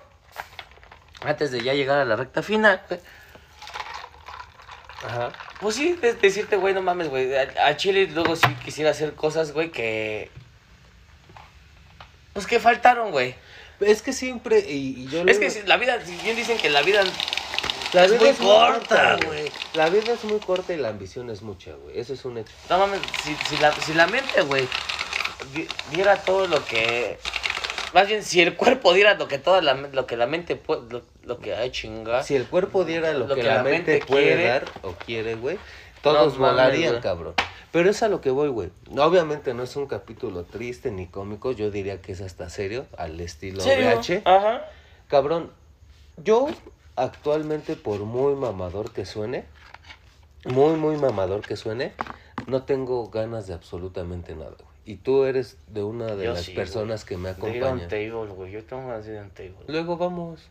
[1.24, 3.00] Antes de ya llegar a la recta final, güey.
[5.06, 5.32] Ajá.
[5.62, 7.34] Pues sí, de- decirte, güey, no mames, güey.
[7.36, 10.30] A, a Chile luego sí quisiera hacer cosas, güey, que.
[12.34, 13.36] Pues que faltaron, güey.
[13.82, 17.02] Es que siempre, y, y yo Es que la vida, bien dicen que la vida.
[17.94, 19.52] La vida es muy corta, güey.
[19.74, 22.00] La vida es muy corta y la ambición es mucha, güey.
[22.00, 22.52] Eso es un hecho.
[22.70, 24.68] No mames, si, si, la, si la mente, güey,
[25.54, 27.18] di- diera todo lo que.
[27.94, 30.82] Más bien, si el cuerpo diera lo que toda la, lo que la mente puede.
[30.90, 32.22] Lo, lo que hay chinga.
[32.24, 34.44] Si el cuerpo diera lo, que, la mente, puede quiere.
[34.48, 35.58] dar o quiere, güey,
[36.04, 37.34] todos No volarían, cabrón.
[37.72, 38.70] Pero es a lo que voy, güey.
[38.98, 43.20] Obviamente no es un capítulo triste ni cómico, yo diría que es hasta serio, al
[43.20, 43.90] estilo ¿Serio?
[44.00, 44.22] VH.
[44.26, 44.66] Ajá.
[45.08, 45.52] Cabrón,
[46.18, 46.48] yo
[47.04, 49.45] actualmente, por muy mamador que suene,
[50.45, 51.93] muy, muy mamador que suene,
[52.47, 54.70] no tengo ganas de absolutamente nada, güey.
[54.86, 57.68] Y tú eres de una de Yo las sí, personas que me De ir a
[57.72, 57.89] un acompañan.
[57.89, 58.52] table, güey.
[58.52, 59.56] Yo tengo ganas de ir a un table.
[59.68, 60.50] Luego vamos.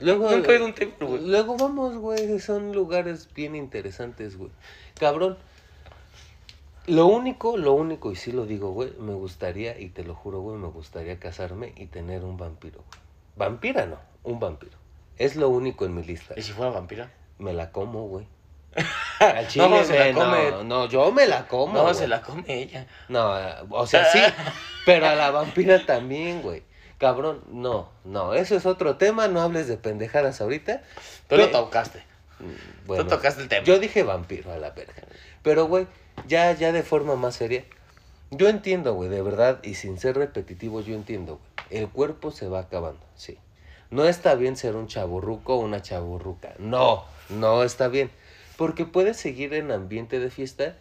[0.00, 1.26] Luego, Nunca he ido a un table, güey.
[1.28, 2.40] Luego vamos, güey.
[2.40, 4.50] Son lugares bien interesantes, güey.
[4.98, 5.38] Cabrón.
[6.88, 10.40] Lo único, lo único, y sí lo digo, güey, me gustaría, y te lo juro,
[10.40, 13.00] güey, me gustaría casarme y tener un vampiro, güey.
[13.36, 14.81] Vampira no, un vampiro.
[15.18, 16.34] Es lo único en mi lista.
[16.36, 17.10] ¿Y si fuera vampira?
[17.38, 18.26] Me la como, güey.
[19.20, 20.50] Al chile, No, se la come.
[20.50, 21.74] no, no, yo me la como.
[21.74, 21.94] no, güey.
[21.94, 22.86] se la come ella.
[23.08, 24.18] No, eh, o sea, sí,
[24.86, 26.62] pero a la vampira también, güey.
[26.98, 30.82] Cabrón, no, no, eso es otro tema, no hables de pendejadas ahorita.
[31.28, 32.02] Tú lo tocaste.
[32.38, 33.64] Mm, Bueno, Tú tocaste el tema.
[33.64, 35.02] yo dije vampiro a la verga.
[35.42, 35.86] Pero, güey,
[36.26, 37.64] ya, ya de forma más seria.
[38.30, 41.82] Yo entiendo, güey, de verdad, y sin ser repetitivo, yo entiendo, güey.
[41.82, 43.36] El cuerpo se va acabando, sí.
[43.92, 46.54] No está bien ser un chaburruco o una chaburruca.
[46.58, 48.10] No, no está bien.
[48.56, 50.76] Porque puedes seguir en ambiente de fiesta.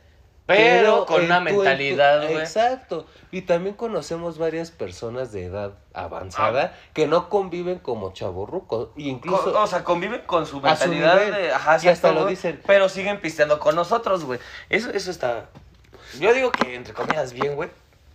[0.47, 2.39] Pero con una tu- en tu- mentalidad, güey.
[2.39, 3.05] Exacto.
[3.31, 8.89] Y también conocemos varias personas de edad avanzada que no conviven como chaburrucos.
[8.97, 9.53] Incluso...
[9.53, 11.33] Co- o sea, conviven con su mentalidad nivel.
[11.33, 11.51] de.
[11.53, 12.59] Ajá, Y hasta lo dicen.
[12.65, 14.39] Pero siguen pisteando con nosotros, güey.
[14.69, 15.45] Eso, eso está.
[16.19, 17.69] Yo digo que entre comillas bien, güey.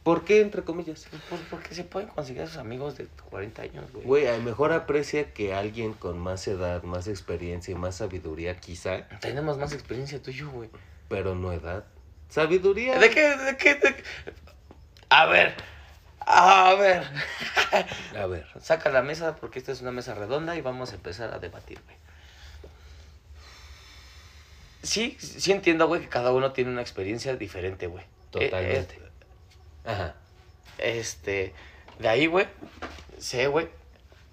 [0.07, 1.05] ¿Por qué, entre comillas?
[1.29, 4.05] Pues porque se pueden conseguir a sus amigos de 40 años, güey.
[4.07, 8.57] Güey, a lo mejor aprecia que alguien con más edad, más experiencia y más sabiduría,
[8.61, 10.71] quizá, Tenemos más experiencia tú y yo, güey.
[11.09, 11.87] pero no edad.
[12.29, 13.01] Sabiduría.
[13.01, 13.37] ¿De qué?
[13.37, 13.75] ¿De qué?
[13.75, 14.05] de qué?
[15.09, 15.57] A ver.
[16.21, 17.03] A ver.
[18.17, 18.47] A ver.
[18.63, 21.81] Saca la mesa porque esta es una mesa redonda y vamos a empezar a debatir,
[21.85, 21.97] güey.
[24.85, 28.05] Sí, sí entiendo, güey, que cada uno tiene una experiencia diferente, güey.
[28.31, 28.95] Totalmente.
[28.95, 29.06] Eh,
[29.87, 30.15] Ajá.
[30.79, 31.55] este,
[31.99, 32.47] de ahí, güey,
[33.19, 33.69] sé, güey,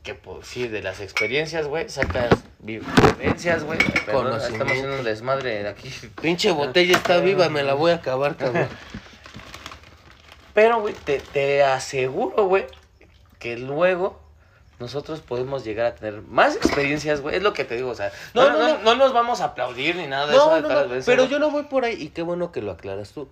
[0.03, 2.29] que pues, sí, de las experiencias, güey, sacas
[2.59, 2.79] vi-
[3.17, 3.79] vivencias, güey.
[3.79, 5.89] Estamos haciendo un desmadre de aquí.
[6.21, 8.67] Pinche botella está viva, me la voy a acabar, cabrón.
[10.53, 12.65] Pero, güey, te, te aseguro, güey,
[13.39, 14.19] que luego
[14.79, 17.37] nosotros podemos llegar a tener más experiencias, güey.
[17.37, 19.41] Es lo que te digo, o sea, no, No, no, no, no, no nos vamos
[19.41, 20.53] a aplaudir ni nada de eso.
[20.55, 23.11] de no, veces, pero yo no voy por ahí y qué bueno que lo aclaras
[23.11, 23.29] tú.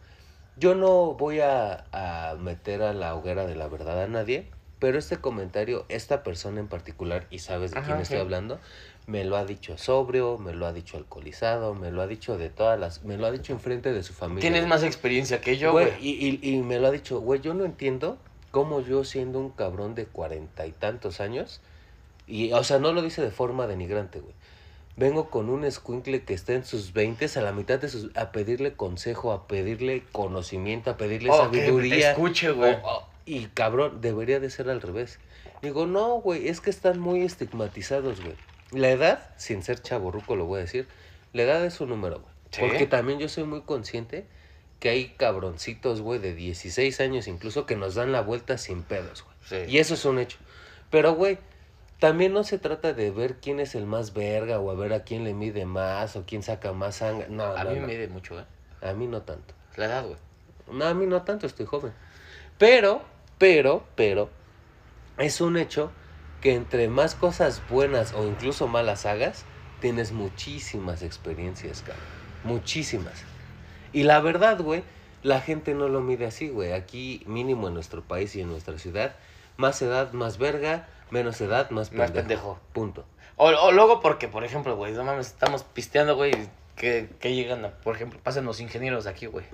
[0.58, 4.45] Yo no voy a, a meter a la hoguera de la verdad a nadie,
[4.80, 8.22] pero este comentario, esta persona en particular, y sabes de Ajá, quién estoy sí.
[8.22, 8.60] hablando,
[9.08, 12.49] me lo ha dicho sobrio, me lo ha dicho alcoholizado, me lo ha dicho de
[12.49, 14.41] todas las, me lo ha dicho enfrente de su familia.
[14.41, 15.97] Tienes más experiencia que yo, Güey, güey.
[16.08, 18.18] y, y, y me lo ha dicho, güey, yo no entiendo
[18.52, 21.62] cómo yo siendo un cabrón de cuarenta y tantos años,
[22.28, 24.34] y, o sea, no lo dice de forma denigrante, güey.
[24.98, 28.32] Vengo con un escuincle que está en sus veintes, a la mitad de sus, a
[28.32, 32.12] pedirle consejo, a pedirle conocimiento, a pedirle Oh, sabiduría.
[32.12, 32.74] escuche, güey.
[32.84, 35.20] O- o- y cabrón, debería de ser al revés.
[35.62, 38.36] Digo, no, güey, es que están muy estigmatizados, güey.
[38.72, 40.88] La edad, sin ser chaborruco lo voy a decir,
[41.34, 42.34] la edad es un número, güey.
[42.52, 42.62] Sí.
[42.62, 44.26] Porque también yo soy muy consciente
[44.80, 49.24] que hay cabroncitos, güey, de 16 años incluso que nos dan la vuelta sin pedos,
[49.24, 49.36] güey.
[49.68, 49.72] Sí.
[49.72, 50.38] Y eso es un hecho.
[50.89, 51.38] Pero, güey,
[52.02, 55.04] también no se trata de ver quién es el más verga o a ver a
[55.04, 57.28] quién le mide más o quién saca más sangre.
[57.30, 57.86] No, a no, mí no.
[57.86, 58.45] me mide mucho, ¿eh?
[58.82, 59.54] A mí no tanto.
[59.76, 60.18] La edad, güey.
[60.72, 61.93] No, a mí no tanto, estoy joven.
[62.58, 63.04] Pero,
[63.38, 64.32] pero, pero,
[65.20, 65.91] es un hecho
[66.41, 69.45] que entre más cosas buenas o incluso malas hagas,
[69.80, 72.04] tienes muchísimas experiencias, cabrón.
[72.41, 73.28] Muchísimas.
[73.93, 74.84] Y la verdad, güey,
[75.22, 76.72] la gente no lo mide así, güey.
[76.72, 79.16] Aquí, mínimo en nuestro país y en nuestra ciudad,
[79.56, 82.03] más edad, más verga, menos edad, más pendejo.
[82.07, 82.59] Más pendejo.
[82.74, 83.05] Punto.
[83.38, 86.32] O, o luego porque, por ejemplo, güey, no mames, estamos pisteando, güey,
[86.76, 89.45] que, que llegan, a- por ejemplo, pasan los ingenieros aquí, güey.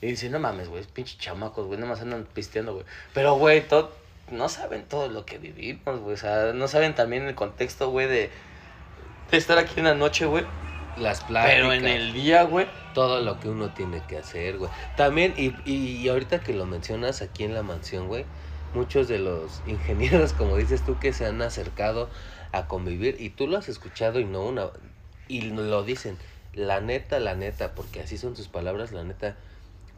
[0.00, 2.84] Y dicen, no mames, güey, pinche chamacos, güey, nomás andan pisteando, güey.
[3.14, 3.92] Pero, güey, todo,
[4.30, 6.14] no saben todo lo que vivimos, güey.
[6.14, 8.30] O sea, no saben también el contexto, güey, de,
[9.30, 10.44] de estar aquí en la noche, güey.
[10.96, 11.54] Las pláticas.
[11.54, 12.66] Pero en el día, güey.
[12.94, 14.70] todo lo que uno tiene que hacer, güey.
[14.96, 18.26] También, y, y, y ahorita que lo mencionas aquí en la mansión, güey,
[18.74, 22.08] muchos de los ingenieros, como dices tú, que se han acercado
[22.52, 24.70] a convivir, y tú lo has escuchado y no una,
[25.28, 26.18] y lo dicen,
[26.52, 29.36] la neta, la neta, porque así son sus palabras, la neta,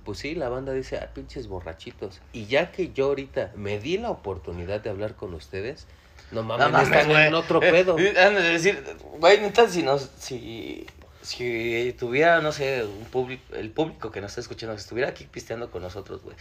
[0.05, 2.20] pues sí, la banda dice, ah, pinches borrachitos.
[2.33, 5.87] Y ya que yo ahorita me di la oportunidad de hablar con ustedes,
[6.31, 7.97] no mames, No mames, están en otro pedo.
[8.18, 8.83] Han de decir,
[9.18, 10.87] güey, neta, si nos, si,
[11.22, 15.25] si tuviera, no sé, un público, el público que nos está escuchando, si estuviera aquí
[15.25, 16.37] pisteando con nosotros, güey,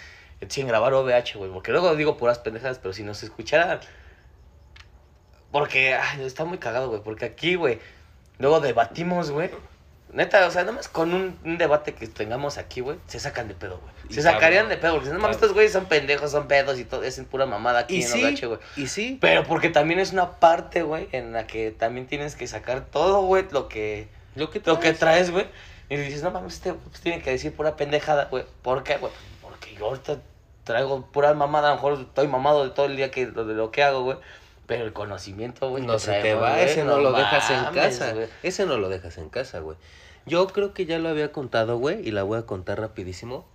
[0.50, 3.80] sin grabar OVH, güey, porque luego digo puras pendejadas, pero si nos escucharan,
[5.52, 7.80] porque, ay, está muy cagado, güey, porque aquí, güey,
[8.40, 9.52] luego debatimos, güey.
[10.12, 13.48] Neta, o sea, nada más con un, un debate que tengamos aquí, güey, se sacan
[13.48, 13.94] de pedo, güey.
[14.14, 17.04] Se sacarían de pedo, porque no mames, estos güeyes son pendejos, son pedos y todo,
[17.04, 18.60] es en pura mamada aquí Y en sí, OVH, güey.
[18.76, 22.46] y sí, Pero porque también es una parte, güey, en la que también tienes que
[22.46, 25.00] sacar todo, güey, lo que, lo que lo que traes.
[25.00, 25.48] traes, güey.
[25.90, 28.46] Y dices, no mames, este pues, tiene que decir pura pendejada, güey.
[28.62, 29.12] ¿Por qué, güey?
[29.42, 30.18] Porque yo ahorita
[30.64, 33.72] traigo pura mamada, a lo mejor estoy mamado de todo el día que, de lo
[33.72, 34.18] que hago, güey.
[34.66, 35.86] Pero el conocimiento, güey.
[35.86, 38.14] No se te traemos, va, güey, ese no, lo dejas en mames, casa.
[38.14, 38.28] güey.
[38.44, 39.78] Ese no lo dejas en casa, güey.
[40.26, 43.46] Yo creo que ya lo había contado, güey, y la voy a contar rapidísimo.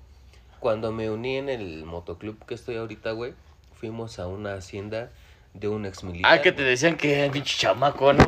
[0.60, 3.32] Cuando me uní en el motoclub que estoy ahorita, güey,
[3.80, 5.10] fuimos a una hacienda
[5.54, 6.30] de un ex militar.
[6.30, 8.24] Ah, que te decían que era pinche chamaco, ¿no?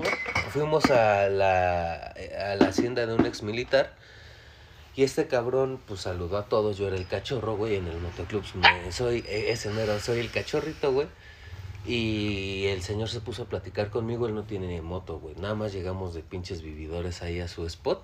[0.51, 3.93] Fuimos a la, a la hacienda de un ex militar.
[4.97, 6.77] Y este cabrón, pues saludó a todos.
[6.77, 8.45] Yo era el cachorro, güey, en el motoclub.
[8.91, 11.07] soy eh, ese mero, soy el cachorrito, güey.
[11.87, 14.27] Y el señor se puso a platicar conmigo.
[14.27, 15.35] Él no tiene ni moto, güey.
[15.37, 18.03] Nada más llegamos de pinches vividores ahí a su spot.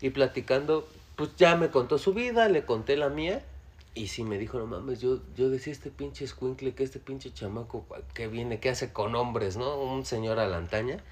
[0.00, 0.86] Y platicando,
[1.16, 3.42] pues ya me contó su vida, le conté la mía.
[3.94, 7.32] Y sí me dijo, no mames, yo, yo decía este pinche escuincle, que este pinche
[7.32, 7.84] chamaco
[8.14, 9.76] que viene, que hace con hombres, ¿no?
[9.78, 11.02] Un señor a la antaña.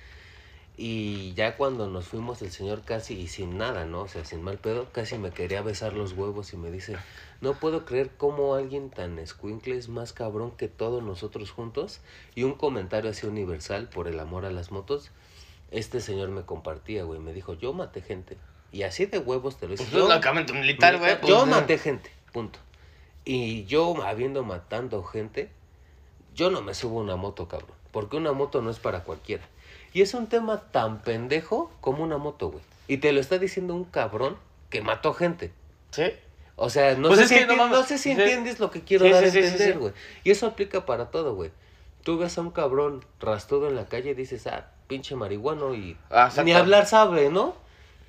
[0.82, 4.00] Y ya cuando nos fuimos, el señor casi, y sin nada, ¿no?
[4.00, 6.96] O sea, sin mal pedo, casi me quería besar los huevos y me dice,
[7.42, 12.00] no puedo creer cómo alguien tan escuincle es más cabrón que todos nosotros juntos.
[12.34, 15.10] Y un comentario así universal por el amor a las motos,
[15.70, 18.38] este señor me compartía, güey, me dijo, yo maté gente.
[18.72, 19.84] Y así de huevos te lo dice.
[19.84, 21.10] Pues es locamente militar, güey.
[21.10, 22.58] Militar, yo pues, maté gente, punto.
[23.26, 25.50] Y yo, habiendo matando gente,
[26.34, 27.76] yo no me subo a una moto, cabrón.
[27.92, 29.46] Porque una moto no es para cualquiera.
[29.92, 32.62] Y es un tema tan pendejo como una moto, güey.
[32.88, 34.36] Y te lo está diciendo un cabrón
[34.68, 35.52] que mató gente.
[35.90, 36.12] Sí.
[36.56, 38.20] O sea, no, Pues sé, si no sé si Sí.
[38.20, 39.92] entiendes lo que quiero Sí, dar a sí, entender, güey.
[40.24, 41.50] Y eso aplica para todo, güey.
[42.02, 45.96] Tú ves a un cabrón rastudo en la calle y dices, ah, pinche marihuano y
[46.10, 47.54] Ah, ni hablar sabe, ¿no?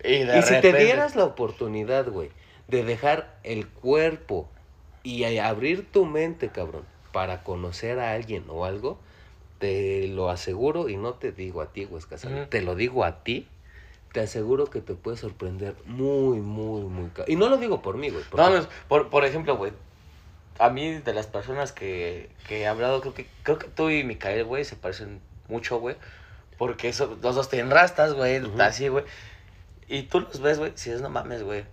[0.04, 2.30] Y, de Y si te dieras la oportunidad, güey,
[2.68, 4.50] de dejar el cuerpo
[5.04, 9.00] y abrir tu mente, cabrón, para conocer a alguien o algo,
[9.62, 12.46] te lo aseguro y no te digo a ti, Huescasán, Ujú.
[12.48, 13.48] te lo digo a ti.
[14.12, 17.10] Te aseguro que te puede sorprender muy, muy, muy.
[17.28, 18.26] Y no lo digo por mí, güey.
[18.30, 19.72] porque- No, mames, por, por ejemplo, güey.
[20.60, 24.04] A mí, de las personas que, que he hablado, creo que, creo que tú y
[24.04, 25.96] Micael, güey, se parecen mucho, güey.
[26.58, 29.06] Porque eso, los dos tienen rastas, güey, así, güey.
[29.88, 31.64] Y tú los ves, güey, si es no mames, güey.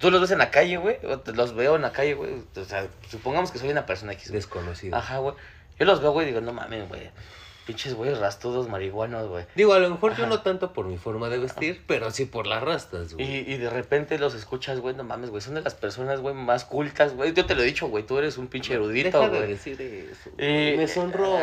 [0.00, 0.96] Tú los ves en la calle, güey,
[1.34, 2.42] los veo en la calle, güey.
[2.56, 4.34] O sea, supongamos que soy una persona X, güey.
[4.38, 4.96] Desconocido.
[4.96, 5.36] Ajá, güey.
[5.82, 7.10] Yo los veo, güey, y digo, no mames, güey.
[7.66, 9.46] Pinches güeyes rastudos, marihuanos, güey.
[9.56, 12.46] Digo, a lo mejor yo no tanto por mi forma de vestir, pero sí por
[12.46, 13.50] las rastas, güey.
[13.52, 15.42] y de repente los escuchas, güey, no mames, güey.
[15.42, 17.32] Son de las personas, güey, más cultas, güey.
[17.32, 18.04] Yo te lo he dicho, güey.
[18.06, 19.50] Tú eres un pinche erudito, Deja de güey.
[19.50, 20.30] decir eso.
[20.38, 21.36] Y- Me sonró.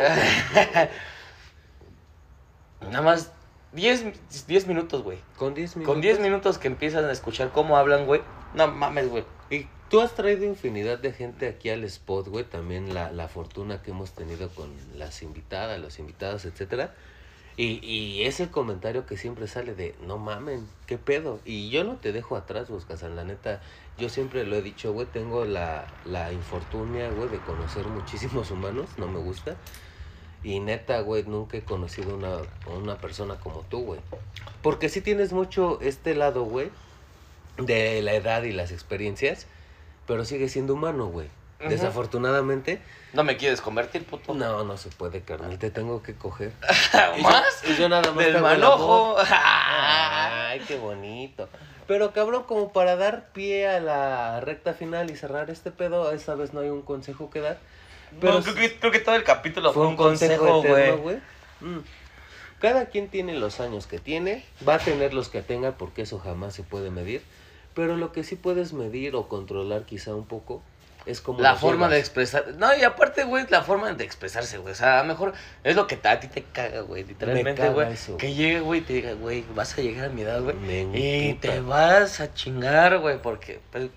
[2.82, 3.32] Nada más
[3.72, 5.18] 10, 10 minutos, güey.
[5.36, 5.92] Con 10 minutos.
[5.94, 8.22] Con 10 minutos que empiezan a escuchar cómo hablan, güey.
[8.54, 9.24] No mames, güey.
[9.50, 12.44] Y tú has traído infinidad de gente aquí al spot, güey.
[12.44, 16.94] También la, la fortuna que hemos tenido con las invitadas, los invitados, etcétera.
[17.56, 21.40] Y, y es el comentario que siempre sale de, no mamen, qué pedo.
[21.44, 23.60] Y yo no te dejo atrás, Buscasan, la neta.
[23.98, 28.88] Yo siempre lo he dicho, güey, tengo la, la infortunia, güey, de conocer muchísimos humanos,
[28.96, 29.56] no me gusta.
[30.42, 32.38] Y neta, güey, nunca he conocido una,
[32.74, 34.00] una persona como tú, güey.
[34.62, 36.70] Porque sí tienes mucho este lado, güey,
[37.58, 39.46] de la edad y las experiencias,
[40.10, 41.28] pero sigue siendo humano, güey.
[41.60, 42.80] Desafortunadamente,
[43.12, 44.34] No me quieres convertir, puto.
[44.34, 46.50] no, no se puede, carnal, te tengo que coger.
[47.16, 47.62] Y yo- ¿Más?
[47.64, 49.14] Y yo nada más Del manojo.
[49.32, 51.48] Ay, qué bonito.
[51.86, 56.34] Pero cabrón, como para dar pie a la recta final y cerrar este pedo, esta
[56.34, 57.58] vez no hay un consejo que dar.
[58.20, 61.20] Pero No, creo, que, creo que todo el capítulo fue un consejo, güey.
[61.60, 61.78] Mm.
[62.58, 66.18] Cada quien tiene los años que tiene, va a tener los que tenga porque eso
[66.18, 67.22] jamás se puede medir.
[67.74, 70.62] Pero lo que sí puedes medir o controlar quizá un poco
[71.06, 72.54] es como La forma de expresar.
[72.58, 74.72] No, y aparte, güey, la forma de expresarse, güey.
[74.72, 75.32] O sea, a lo mejor
[75.64, 77.04] es lo que a ti te caga, güey.
[77.04, 77.86] Literalmente, güey.
[78.18, 80.56] Que llegue, güey, y te diga, güey, vas a llegar a mi edad, güey.
[80.94, 83.88] Y te vas a chingar, güey, porque pues,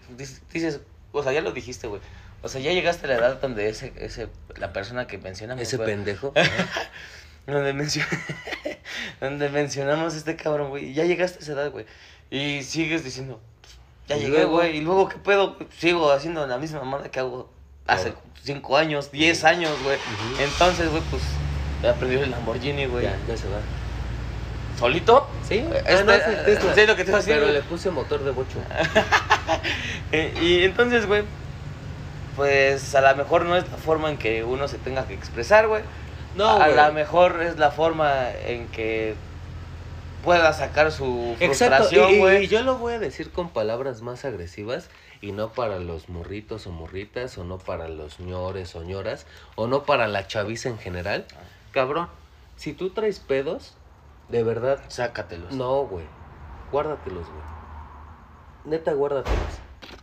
[0.52, 0.80] dices-
[1.12, 2.02] o sea, ya lo dijiste, güey.
[2.42, 5.78] O sea, ya llegaste a la edad donde ese, ese, la persona que mencionamos, Ese
[5.80, 6.34] pendejo.
[7.48, 8.06] donde, mencio-
[9.22, 11.86] donde mencionamos este cabrón, güey, ya llegaste a esa edad, güey.
[12.30, 13.42] Y sigues diciendo,
[14.16, 15.58] ya llegué, güey, y luego, ¿qué pedo?
[15.78, 17.50] Sigo haciendo la misma mamada que hago
[17.88, 18.22] hace Ahora.
[18.44, 19.98] cinco años, diez años, güey.
[20.40, 21.24] Entonces, güey, pues,
[21.84, 23.04] he aprendido el Lamborghini, güey.
[23.06, 23.58] ya, ya se va.
[24.80, 25.28] ¿Solito?
[25.48, 26.74] Sí, Este, no, es el Tesla.
[26.76, 28.58] sí, lo que te decir, Pero le puse motor de bocho.
[30.12, 31.24] Eh, y entonces, güey,
[32.36, 35.68] pues a lo mejor no es la forma en que uno se tenga que expresar,
[35.68, 35.82] güey.
[36.36, 39.16] No, a lo mejor es la forma en que
[40.24, 42.44] pueda sacar su frustración, y, güey.
[42.46, 44.90] y yo lo voy a decir con palabras más agresivas
[45.22, 49.68] y no para los morritos o morritas o no para los ñores o ñoras o
[49.68, 51.26] no para la chaviza en general.
[51.72, 52.08] Cabrón,
[52.56, 53.76] si tú traes pedos,
[54.30, 55.52] de verdad, Sácatelos.
[55.54, 56.06] no, güey.
[56.72, 57.44] Guárdatelos, güey.
[58.66, 59.40] Neta, guárdatelos.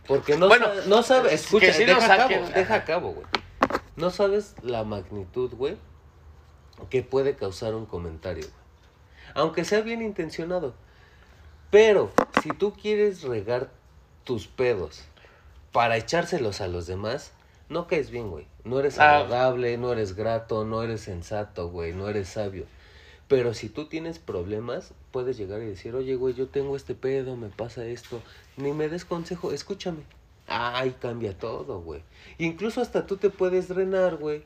[0.07, 3.11] Porque no, Bueno, sa- no sabes, es escucha, sí deja, a cabo, deja a cabo,
[3.13, 3.25] güey.
[3.95, 5.77] No sabes la magnitud, güey,
[6.89, 8.60] que puede causar un comentario, güey.
[9.35, 10.73] Aunque sea bien intencionado.
[11.69, 12.11] Pero,
[12.43, 13.69] si tú quieres regar
[14.23, 15.03] tus pedos
[15.71, 17.31] para echárselos a los demás,
[17.69, 18.45] no caes bien, güey.
[18.65, 19.19] No eres Ah.
[19.19, 22.65] agradable, no eres grato, no eres sensato, güey, no eres sabio.
[23.29, 27.37] Pero si tú tienes problemas, puedes llegar y decir, oye, güey, yo tengo este pedo,
[27.37, 28.21] me pasa esto.
[28.57, 30.03] Ni me des consejo, escúchame.
[30.47, 32.03] Ay, cambia todo, güey.
[32.37, 34.43] Incluso hasta tú te puedes drenar, güey.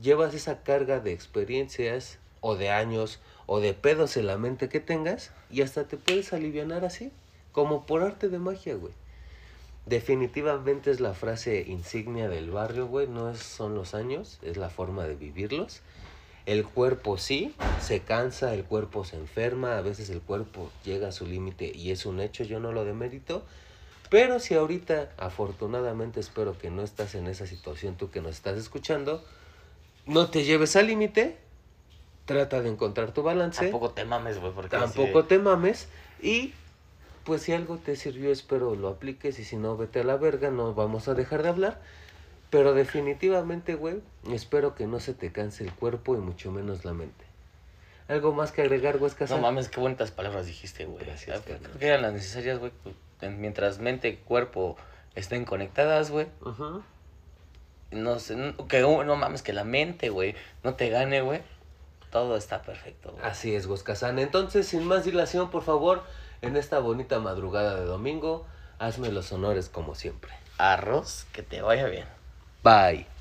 [0.00, 3.18] Llevas esa carga de experiencias o de años
[3.48, 7.10] o de pedos en la mente que tengas y hasta te puedes alivianar así,
[7.50, 8.92] como por arte de magia, güey.
[9.86, 13.06] Definitivamente es la frase insignia del barrio, güey.
[13.06, 15.80] No es, son los años, es la forma de vivirlos.
[16.44, 21.12] El cuerpo sí, se cansa, el cuerpo se enferma, a veces el cuerpo llega a
[21.12, 23.46] su límite y es un hecho, yo no lo demérito.
[24.10, 28.58] Pero si ahorita, afortunadamente, espero que no estás en esa situación, tú que nos estás
[28.58, 29.24] escuchando,
[30.04, 31.38] no te lleves al límite,
[32.28, 35.88] trata de encontrar tu balance, Tampoco te mames, güey, porque tampoco sí- te mames
[36.22, 36.52] y
[37.24, 40.50] pues si algo te sirvió espero lo apliques y si no vete a la verga,
[40.50, 41.80] no vamos a dejar de hablar.
[42.50, 44.00] Pero definitivamente, güey,
[44.30, 47.24] espero que no se te canse el cuerpo y mucho menos la mente.
[48.08, 51.04] ¿Algo más que agregar, güey, No mames, qué bonitas palabras dijiste, güey.
[51.04, 51.42] Gracias, Ah.
[51.44, 52.72] Creo que eran las necesarias, güey.
[52.82, 54.76] pues, en- Mientras mente y cuerpo
[55.14, 56.26] estén conectadas, güey.
[56.40, 56.82] Ujú.
[57.90, 61.40] No sé, que uh, no mames, que la mente, güey, no te gane, güey.
[62.10, 63.24] Todo está perfecto, güey.
[63.24, 64.18] Así es, Huescazán.
[64.18, 66.02] Entonces, sin más dilación, por favor,
[66.42, 68.46] en esta bonita madrugada de domingo,
[68.78, 70.32] hazme los honores como siempre.
[70.56, 72.06] Arroz, que te vaya bien.
[72.62, 73.17] Bye.